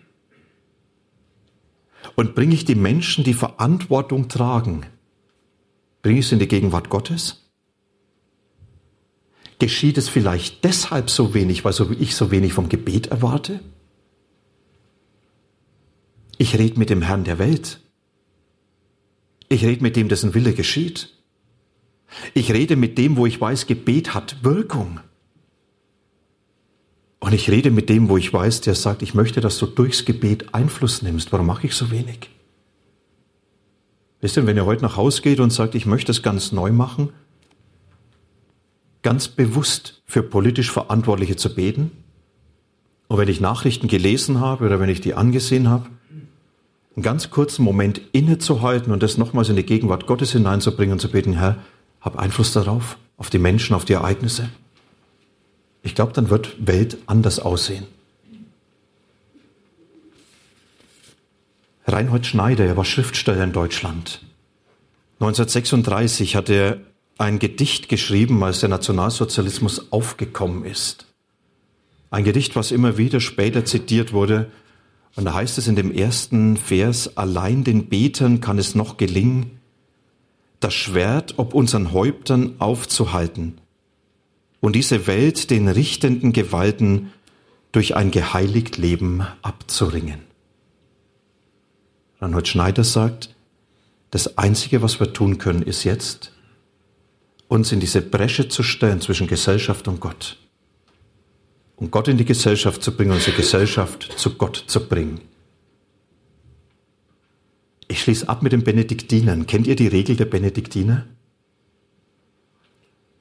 Und 2.16 2.36
bringe 2.36 2.54
ich 2.54 2.64
die 2.64 2.76
Menschen, 2.76 3.26
die 3.26 3.34
Verantwortung 3.34 4.30
tragen, 4.30 4.86
bringe 6.02 6.20
ich 6.20 6.28
sie 6.28 6.36
in 6.36 6.40
die 6.40 6.48
Gegenwart 6.48 6.90
Gottes? 6.90 7.45
Geschieht 9.60 9.98
es 9.98 10.10
vielleicht 10.10 10.64
deshalb 10.64 11.10
so 11.10 11.34
wenig, 11.34 11.64
weil 11.64 11.74
so 11.74 11.90
ich 11.92 12.16
so 12.16 12.32
wenig 12.32 12.54
vom 12.54 12.68
Gebet 12.70 13.08
erwarte? 13.08 13.62
Ich 16.38 16.58
rede 16.58 16.78
mit 16.78 16.90
dem 16.90 17.02
Herrn 17.02 17.24
der 17.24 17.40
Welt. 17.40 17.80
Ich 19.48 19.64
rede 19.64 19.82
mit 19.82 19.96
dem, 19.96 20.10
dessen 20.10 20.34
Wille 20.34 20.54
geschieht. 20.54 21.14
Ich 22.34 22.52
rede 22.52 22.76
mit 22.76 22.98
dem, 22.98 23.16
wo 23.16 23.26
ich 23.26 23.40
weiß, 23.40 23.68
Gebet 23.68 24.14
hat 24.14 24.44
Wirkung. 24.44 25.00
Und 27.20 27.34
ich 27.34 27.50
rede 27.50 27.72
mit 27.72 27.90
dem, 27.90 28.10
wo 28.10 28.18
ich 28.18 28.32
weiß, 28.32 28.62
der 28.62 28.76
sagt, 28.76 29.02
ich 29.02 29.14
möchte, 29.14 29.42
dass 29.42 29.58
du 29.58 29.66
durchs 29.66 30.06
Gebet 30.06 30.54
Einfluss 30.54 31.02
nimmst. 31.02 31.32
Warum 31.32 31.48
mache 31.48 31.68
ich 31.68 31.74
so 31.74 31.90
wenig? 31.90 32.30
Wisst 34.22 34.38
ihr, 34.38 34.46
wenn 34.46 34.58
ihr 34.58 34.66
heute 34.66 34.84
nach 34.84 34.98
Hause 34.98 35.22
geht 35.22 35.40
und 35.40 35.52
sagt, 35.52 35.76
ich 35.76 35.86
möchte 35.86 36.12
es 36.12 36.22
ganz 36.22 36.52
neu 36.52 36.72
machen, 36.72 37.10
ganz 39.06 39.28
bewusst 39.28 40.02
für 40.08 40.24
politisch 40.24 40.72
Verantwortliche 40.72 41.36
zu 41.36 41.54
beten. 41.54 41.92
Und 43.08 43.20
wenn 43.20 43.28
ich 43.28 43.40
Nachrichten 43.40 43.88
gelesen 43.88 44.40
habe 44.40 44.66
oder 44.66 44.80
wenn 44.80 44.90
ich 44.90 45.00
die 45.00 45.14
angesehen 45.14 45.70
habe, 45.70 45.86
einen 46.96 47.04
ganz 47.04 47.30
kurzen 47.30 47.64
Moment 47.64 48.02
innezuhalten 48.14 48.92
und 48.92 49.04
das 49.04 49.20
nochmals 49.20 49.50
in 49.50 49.58
die 49.58 49.64
Gegenwart 49.64 50.08
Gottes 50.08 50.32
hineinzubringen 50.32 50.94
und 50.94 51.00
zu 51.00 51.12
beten, 51.12 51.34
Herr, 51.34 51.58
hab 52.02 52.18
Einfluss 52.18 52.52
darauf, 52.52 52.98
auf 53.18 53.30
die 53.30 53.38
Menschen, 53.38 53.76
auf 53.76 53.86
die 53.86 53.94
Ereignisse. 53.94 54.50
Ich 55.84 55.94
glaube, 55.94 56.14
dann 56.14 56.32
wird 56.32 56.56
Welt 56.58 56.98
anders 57.06 57.40
aussehen. 57.40 57.86
Reinhold 61.86 62.26
Schneider, 62.26 62.66
er 62.66 62.76
war 62.76 62.86
Schriftsteller 62.86 63.44
in 63.44 63.54
Deutschland. 63.54 64.26
1936 65.20 66.36
hat 66.36 66.50
er 66.50 66.80
ein 67.18 67.40
Gedicht 67.40 67.90
geschrieben, 67.90 68.44
als 68.44 68.60
der 68.60 68.70
Nationalsozialismus 68.70 69.92
aufgekommen 69.92 70.66
ist. 70.66 71.06
Ein 72.10 72.24
Gedicht, 72.24 72.56
was 72.56 72.72
immer 72.72 72.98
wieder 72.98 73.20
später 73.20 73.66
zitiert 73.66 74.14
wurde. 74.14 74.52
Und 75.16 75.26
da 75.26 75.34
heißt 75.34 75.58
es 75.58 75.68
in 75.68 75.76
dem 75.76 75.92
ersten 75.92 76.58
Vers, 76.58 77.18
allein 77.18 77.64
den 77.64 77.88
Betern 77.88 78.42
kann 78.42 78.58
es 78.58 78.76
noch 78.76 78.98
gelingen, 78.98 79.60
das 80.60 80.74
Schwert 80.74 81.36
ob 81.38 81.54
unseren 81.54 81.94
Häuptern 81.94 82.56
aufzuhalten 82.60 83.60
und 84.60 84.76
diese 84.76 85.08
Welt 85.08 85.52
den 85.52 85.68
richtenden 85.68 86.34
Gewalten 86.34 87.12
durch 87.72 87.96
ein 87.96 88.12
geheiligt 88.12 88.78
Leben 88.78 89.26
abzuringen. 89.42 90.22
Reinhold 92.20 92.48
Schneider 92.48 92.84
sagt, 92.84 93.36
das 94.12 94.38
Einzige, 94.38 94.82
was 94.82 95.00
wir 95.00 95.14
tun 95.14 95.38
können, 95.38 95.62
ist 95.62 95.84
jetzt, 95.84 96.32
uns 97.48 97.72
in 97.72 97.80
diese 97.80 98.02
Bresche 98.02 98.50
zu 98.50 98.64
stellen 98.64 99.02
zwischen 99.02 99.28
Gesellschaft 99.28 99.88
und 99.88 100.00
Gott. 100.00 100.38
Und 101.76 101.92
Gott 101.92 102.08
in 102.08 102.18
die 102.18 102.26
Gesellschaft 102.26 102.82
zu 102.82 102.96
bringen, 102.96 103.12
unsere 103.12 103.36
Gesellschaft 103.36 104.14
zu 104.18 104.36
Gott 104.36 104.64
zu 104.68 104.88
bringen. 104.88 105.22
Ich 107.88 108.02
schließe 108.02 108.28
ab 108.28 108.42
mit 108.42 108.52
den 108.52 108.64
Benediktinern. 108.64 109.46
Kennt 109.46 109.68
ihr 109.68 109.76
die 109.76 109.88
Regel 109.88 110.16
der 110.16 110.26
Benediktiner? 110.26 111.06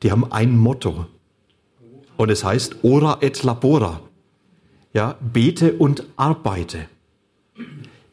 Die 0.02 0.10
haben 0.10 0.30
ein 0.32 0.56
Motto. 0.56 1.06
Und 2.16 2.30
es 2.30 2.44
heißt 2.44 2.76
ora 2.82 3.18
et 3.20 3.42
labora. 3.42 4.00
Ja, 4.92 5.18
bete 5.20 5.74
und 5.74 6.04
arbeite. 6.16 6.88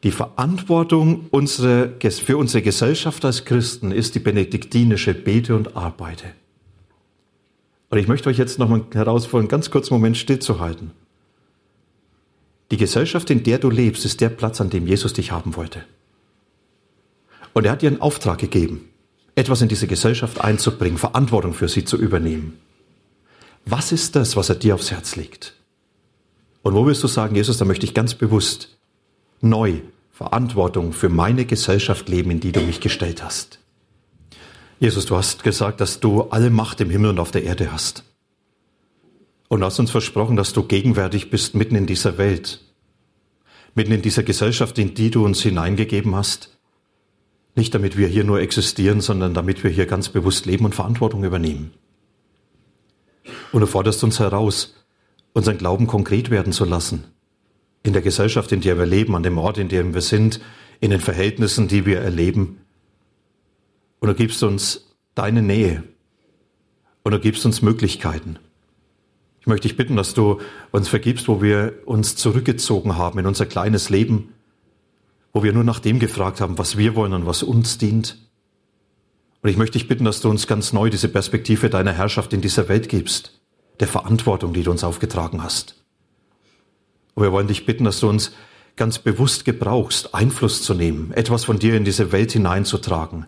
Die 0.02 0.10
Verantwortung 0.10 1.28
unsere, 1.30 1.92
für 2.00 2.36
unsere 2.36 2.62
Gesellschaft 2.62 3.24
als 3.24 3.44
Christen 3.44 3.92
ist 3.92 4.14
die 4.14 4.20
benediktinische 4.20 5.14
Bete 5.14 5.54
und 5.54 5.76
Arbeite. 5.76 6.26
Und 7.88 7.98
ich 7.98 8.08
möchte 8.08 8.28
euch 8.28 8.38
jetzt 8.38 8.58
nochmal 8.58 8.84
herausfordern, 8.92 9.48
ganz 9.48 9.70
kurz 9.70 9.90
einen 9.90 10.00
Moment 10.00 10.16
stillzuhalten. 10.16 10.90
Die 12.72 12.78
Gesellschaft, 12.78 13.30
in 13.30 13.42
der 13.44 13.58
du 13.58 13.70
lebst, 13.70 14.04
ist 14.04 14.20
der 14.20 14.30
Platz, 14.30 14.60
an 14.60 14.70
dem 14.70 14.86
Jesus 14.86 15.12
dich 15.12 15.30
haben 15.30 15.54
wollte. 15.56 15.84
Und 17.52 17.66
er 17.66 17.72
hat 17.72 17.82
dir 17.82 17.90
einen 17.90 18.00
Auftrag 18.00 18.38
gegeben, 18.38 18.88
etwas 19.34 19.60
in 19.60 19.68
diese 19.68 19.86
Gesellschaft 19.86 20.40
einzubringen, 20.40 20.98
Verantwortung 20.98 21.54
für 21.54 21.68
sie 21.68 21.84
zu 21.84 21.96
übernehmen. 21.96 22.58
Was 23.66 23.92
ist 23.92 24.16
das, 24.16 24.36
was 24.36 24.48
er 24.48 24.56
dir 24.56 24.74
aufs 24.74 24.90
Herz 24.90 25.14
legt? 25.14 25.54
Und 26.62 26.74
wo 26.74 26.86
wirst 26.86 27.02
du 27.02 27.08
sagen, 27.08 27.36
Jesus, 27.36 27.58
da 27.58 27.64
möchte 27.64 27.84
ich 27.84 27.94
ganz 27.94 28.14
bewusst 28.14 28.76
neu 29.42 29.80
Verantwortung 30.10 30.92
für 30.92 31.08
meine 31.08 31.44
Gesellschaft 31.44 32.08
leben, 32.08 32.30
in 32.30 32.40
die 32.40 32.52
du 32.52 32.60
mich 32.60 32.80
gestellt 32.80 33.22
hast. 33.22 33.58
Jesus, 34.78 35.06
du 35.06 35.16
hast 35.16 35.42
gesagt, 35.42 35.80
dass 35.80 36.00
du 36.00 36.22
alle 36.22 36.50
Macht 36.50 36.80
im 36.80 36.90
Himmel 36.90 37.10
und 37.10 37.20
auf 37.20 37.30
der 37.30 37.44
Erde 37.44 37.72
hast. 37.72 38.04
Und 39.48 39.62
hast 39.62 39.78
uns 39.78 39.90
versprochen, 39.90 40.36
dass 40.36 40.52
du 40.52 40.64
gegenwärtig 40.64 41.30
bist 41.30 41.54
mitten 41.54 41.76
in 41.76 41.86
dieser 41.86 42.18
Welt, 42.18 42.60
mitten 43.74 43.92
in 43.92 44.02
dieser 44.02 44.22
Gesellschaft, 44.22 44.78
in 44.78 44.94
die 44.94 45.10
du 45.10 45.24
uns 45.24 45.42
hineingegeben 45.42 46.14
hast. 46.14 46.58
Nicht 47.54 47.74
damit 47.74 47.96
wir 47.96 48.08
hier 48.08 48.24
nur 48.24 48.40
existieren, 48.40 49.00
sondern 49.00 49.34
damit 49.34 49.62
wir 49.62 49.70
hier 49.70 49.86
ganz 49.86 50.08
bewusst 50.08 50.46
leben 50.46 50.64
und 50.64 50.74
Verantwortung 50.74 51.22
übernehmen. 51.22 51.72
Und 53.52 53.60
du 53.60 53.66
forderst 53.66 54.02
uns 54.02 54.18
heraus, 54.18 54.74
unseren 55.32 55.58
Glauben 55.58 55.86
konkret 55.86 56.30
werden 56.30 56.52
zu 56.52 56.64
lassen, 56.64 57.04
in 57.82 57.92
der 57.92 58.02
Gesellschaft, 58.02 58.52
in 58.52 58.60
der 58.60 58.78
wir 58.78 58.86
leben, 58.86 59.14
an 59.14 59.22
dem 59.22 59.38
Ort, 59.38 59.58
in 59.58 59.68
dem 59.68 59.94
wir 59.94 60.00
sind, 60.00 60.40
in 60.80 60.90
den 60.90 61.00
Verhältnissen, 61.00 61.68
die 61.68 61.86
wir 61.86 62.00
erleben. 62.00 62.60
Und 64.00 64.08
du 64.08 64.14
gibst 64.14 64.42
uns 64.42 64.94
deine 65.14 65.42
Nähe 65.42 65.84
und 67.02 67.12
du 67.12 67.20
gibst 67.20 67.44
uns 67.44 67.62
Möglichkeiten. 67.62 68.38
Ich 69.40 69.46
möchte 69.46 69.66
dich 69.66 69.76
bitten, 69.76 69.96
dass 69.96 70.14
du 70.14 70.40
uns 70.70 70.88
vergibst, 70.88 71.26
wo 71.26 71.42
wir 71.42 71.80
uns 71.84 72.14
zurückgezogen 72.14 72.96
haben 72.96 73.18
in 73.18 73.26
unser 73.26 73.46
kleines 73.46 73.90
Leben, 73.90 74.32
wo 75.32 75.42
wir 75.42 75.52
nur 75.52 75.64
nach 75.64 75.80
dem 75.80 75.98
gefragt 75.98 76.40
haben, 76.40 76.58
was 76.58 76.76
wir 76.76 76.94
wollen 76.94 77.12
und 77.12 77.26
was 77.26 77.42
uns 77.42 77.78
dient. 77.78 78.18
Und 79.42 79.50
ich 79.50 79.56
möchte 79.56 79.78
dich 79.78 79.88
bitten, 79.88 80.04
dass 80.04 80.20
du 80.20 80.30
uns 80.30 80.46
ganz 80.46 80.72
neu 80.72 80.90
diese 80.90 81.08
Perspektive 81.08 81.70
deiner 81.70 81.92
Herrschaft 81.92 82.32
in 82.32 82.40
dieser 82.40 82.68
Welt 82.68 82.88
gibst, 82.88 83.40
der 83.80 83.88
Verantwortung, 83.88 84.52
die 84.52 84.62
du 84.62 84.70
uns 84.70 84.84
aufgetragen 84.84 85.42
hast. 85.42 85.81
Und 87.14 87.22
wir 87.22 87.32
wollen 87.32 87.48
dich 87.48 87.66
bitten, 87.66 87.84
dass 87.84 88.00
du 88.00 88.08
uns 88.08 88.32
ganz 88.76 88.98
bewusst 88.98 89.44
gebrauchst, 89.44 90.14
Einfluss 90.14 90.62
zu 90.62 90.74
nehmen, 90.74 91.12
etwas 91.12 91.44
von 91.44 91.58
dir 91.58 91.76
in 91.76 91.84
diese 91.84 92.12
Welt 92.12 92.32
hineinzutragen, 92.32 93.26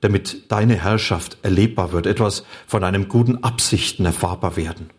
damit 0.00 0.50
deine 0.52 0.76
Herrschaft 0.76 1.38
erlebbar 1.42 1.92
wird, 1.92 2.06
etwas 2.06 2.44
von 2.66 2.82
deinem 2.82 3.08
guten 3.08 3.42
Absichten 3.42 4.04
erfahrbar 4.04 4.56
werden. 4.56 4.90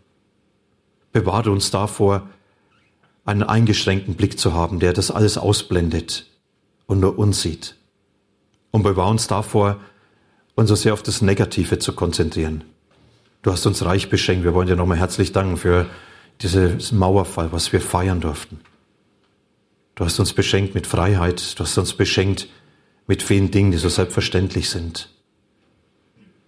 Bewahre 1.12 1.52
uns 1.52 1.72
davor, 1.72 2.30
einen 3.26 3.44
eingeschränkten 3.44 4.16
Blick 4.16 4.40
zu 4.40 4.54
haben, 4.54 4.80
der 4.80 4.94
das 4.94 5.12
alles 5.12 5.38
ausblendet 5.38 6.26
und 6.86 7.00
nur 7.00 7.18
uns 7.18 7.42
sieht. 7.42 7.76
Und 8.72 8.84
bewahre 8.84 9.12
uns 9.12 9.28
davor, 9.28 9.80
uns 10.56 10.70
so 10.70 10.76
sehr 10.76 10.94
auf 10.94 11.04
das 11.04 11.22
Negative 11.22 11.80
zu 11.80 11.94
konzentrieren. 11.94 12.64
Du 13.42 13.52
hast 13.52 13.66
uns 13.66 13.86
reich 13.86 14.10
beschenkt. 14.10 14.44
Wir 14.44 14.54
wollen 14.54 14.68
dir 14.68 14.76
nochmal 14.76 14.98
herzlich 14.98 15.32
danken 15.32 15.58
für 15.58 15.86
dieses 16.42 16.92
Mauerfall, 16.92 17.52
was 17.52 17.74
wir 17.74 17.82
feiern 17.82 18.22
durften. 18.22 18.60
Du 19.96 20.06
hast 20.06 20.20
uns 20.20 20.34
beschenkt 20.34 20.76
mit 20.76 20.88
Freiheit, 20.88 21.60
du 21.60 21.64
hast 21.64 21.78
uns 21.78 21.94
beschenkt 21.94 22.48
mit 23.08 23.22
vielen 23.22 23.52
Dingen, 23.52 23.72
die 23.72 23.78
so 23.78 23.90
selbstverständlich 23.90 24.70
sind. 24.70 25.10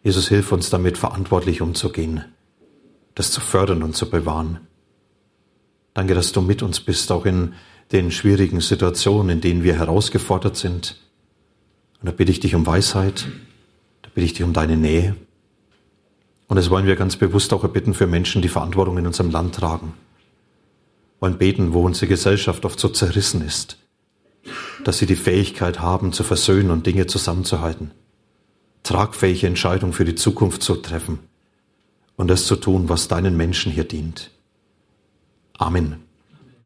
Jesus, 0.03 0.29
hilf 0.29 0.51
uns 0.51 0.69
damit 0.69 0.97
verantwortlich 0.97 1.61
umzugehen, 1.61 2.23
das 3.13 3.31
zu 3.31 3.41
fördern 3.41 3.83
und 3.83 3.95
zu 3.95 4.09
bewahren. 4.09 4.61
Danke, 5.93 6.13
dass 6.13 6.31
du 6.31 6.41
mit 6.41 6.63
uns 6.63 6.79
bist, 6.79 7.11
auch 7.11 7.25
in 7.25 7.53
den 7.91 8.11
schwierigen 8.11 8.61
Situationen, 8.61 9.29
in 9.29 9.41
denen 9.41 9.63
wir 9.63 9.75
herausgefordert 9.75 10.55
sind. 10.55 11.01
Und 11.99 12.07
da 12.07 12.11
bitte 12.11 12.31
ich 12.31 12.39
dich 12.39 12.55
um 12.55 12.65
Weisheit, 12.65 13.27
da 14.01 14.09
bitte 14.13 14.25
ich 14.25 14.33
dich 14.33 14.43
um 14.43 14.53
deine 14.53 14.77
Nähe. 14.77 15.15
Und 16.51 16.57
das 16.57 16.69
wollen 16.69 16.85
wir 16.85 16.97
ganz 16.97 17.15
bewusst 17.15 17.53
auch 17.53 17.63
erbitten 17.63 17.93
für 17.93 18.07
Menschen, 18.07 18.41
die 18.41 18.49
Verantwortung 18.49 18.97
in 18.97 19.07
unserem 19.07 19.31
Land 19.31 19.55
tragen. 19.55 19.93
Wollen 21.21 21.37
beten, 21.37 21.71
wo 21.71 21.85
unsere 21.85 22.07
Gesellschaft 22.07 22.65
oft 22.65 22.77
so 22.77 22.89
zerrissen 22.89 23.41
ist, 23.41 23.77
dass 24.83 24.97
sie 24.97 25.05
die 25.05 25.15
Fähigkeit 25.15 25.79
haben, 25.79 26.11
zu 26.11 26.25
versöhnen 26.25 26.69
und 26.69 26.85
Dinge 26.85 27.07
zusammenzuhalten, 27.07 27.91
tragfähige 28.83 29.47
Entscheidungen 29.47 29.93
für 29.93 30.03
die 30.03 30.15
Zukunft 30.15 30.61
zu 30.61 30.75
treffen 30.75 31.19
und 32.17 32.27
das 32.27 32.47
zu 32.47 32.57
tun, 32.57 32.89
was 32.89 33.07
deinen 33.07 33.37
Menschen 33.37 33.71
hier 33.71 33.85
dient. 33.85 34.29
Amen. 35.57 36.03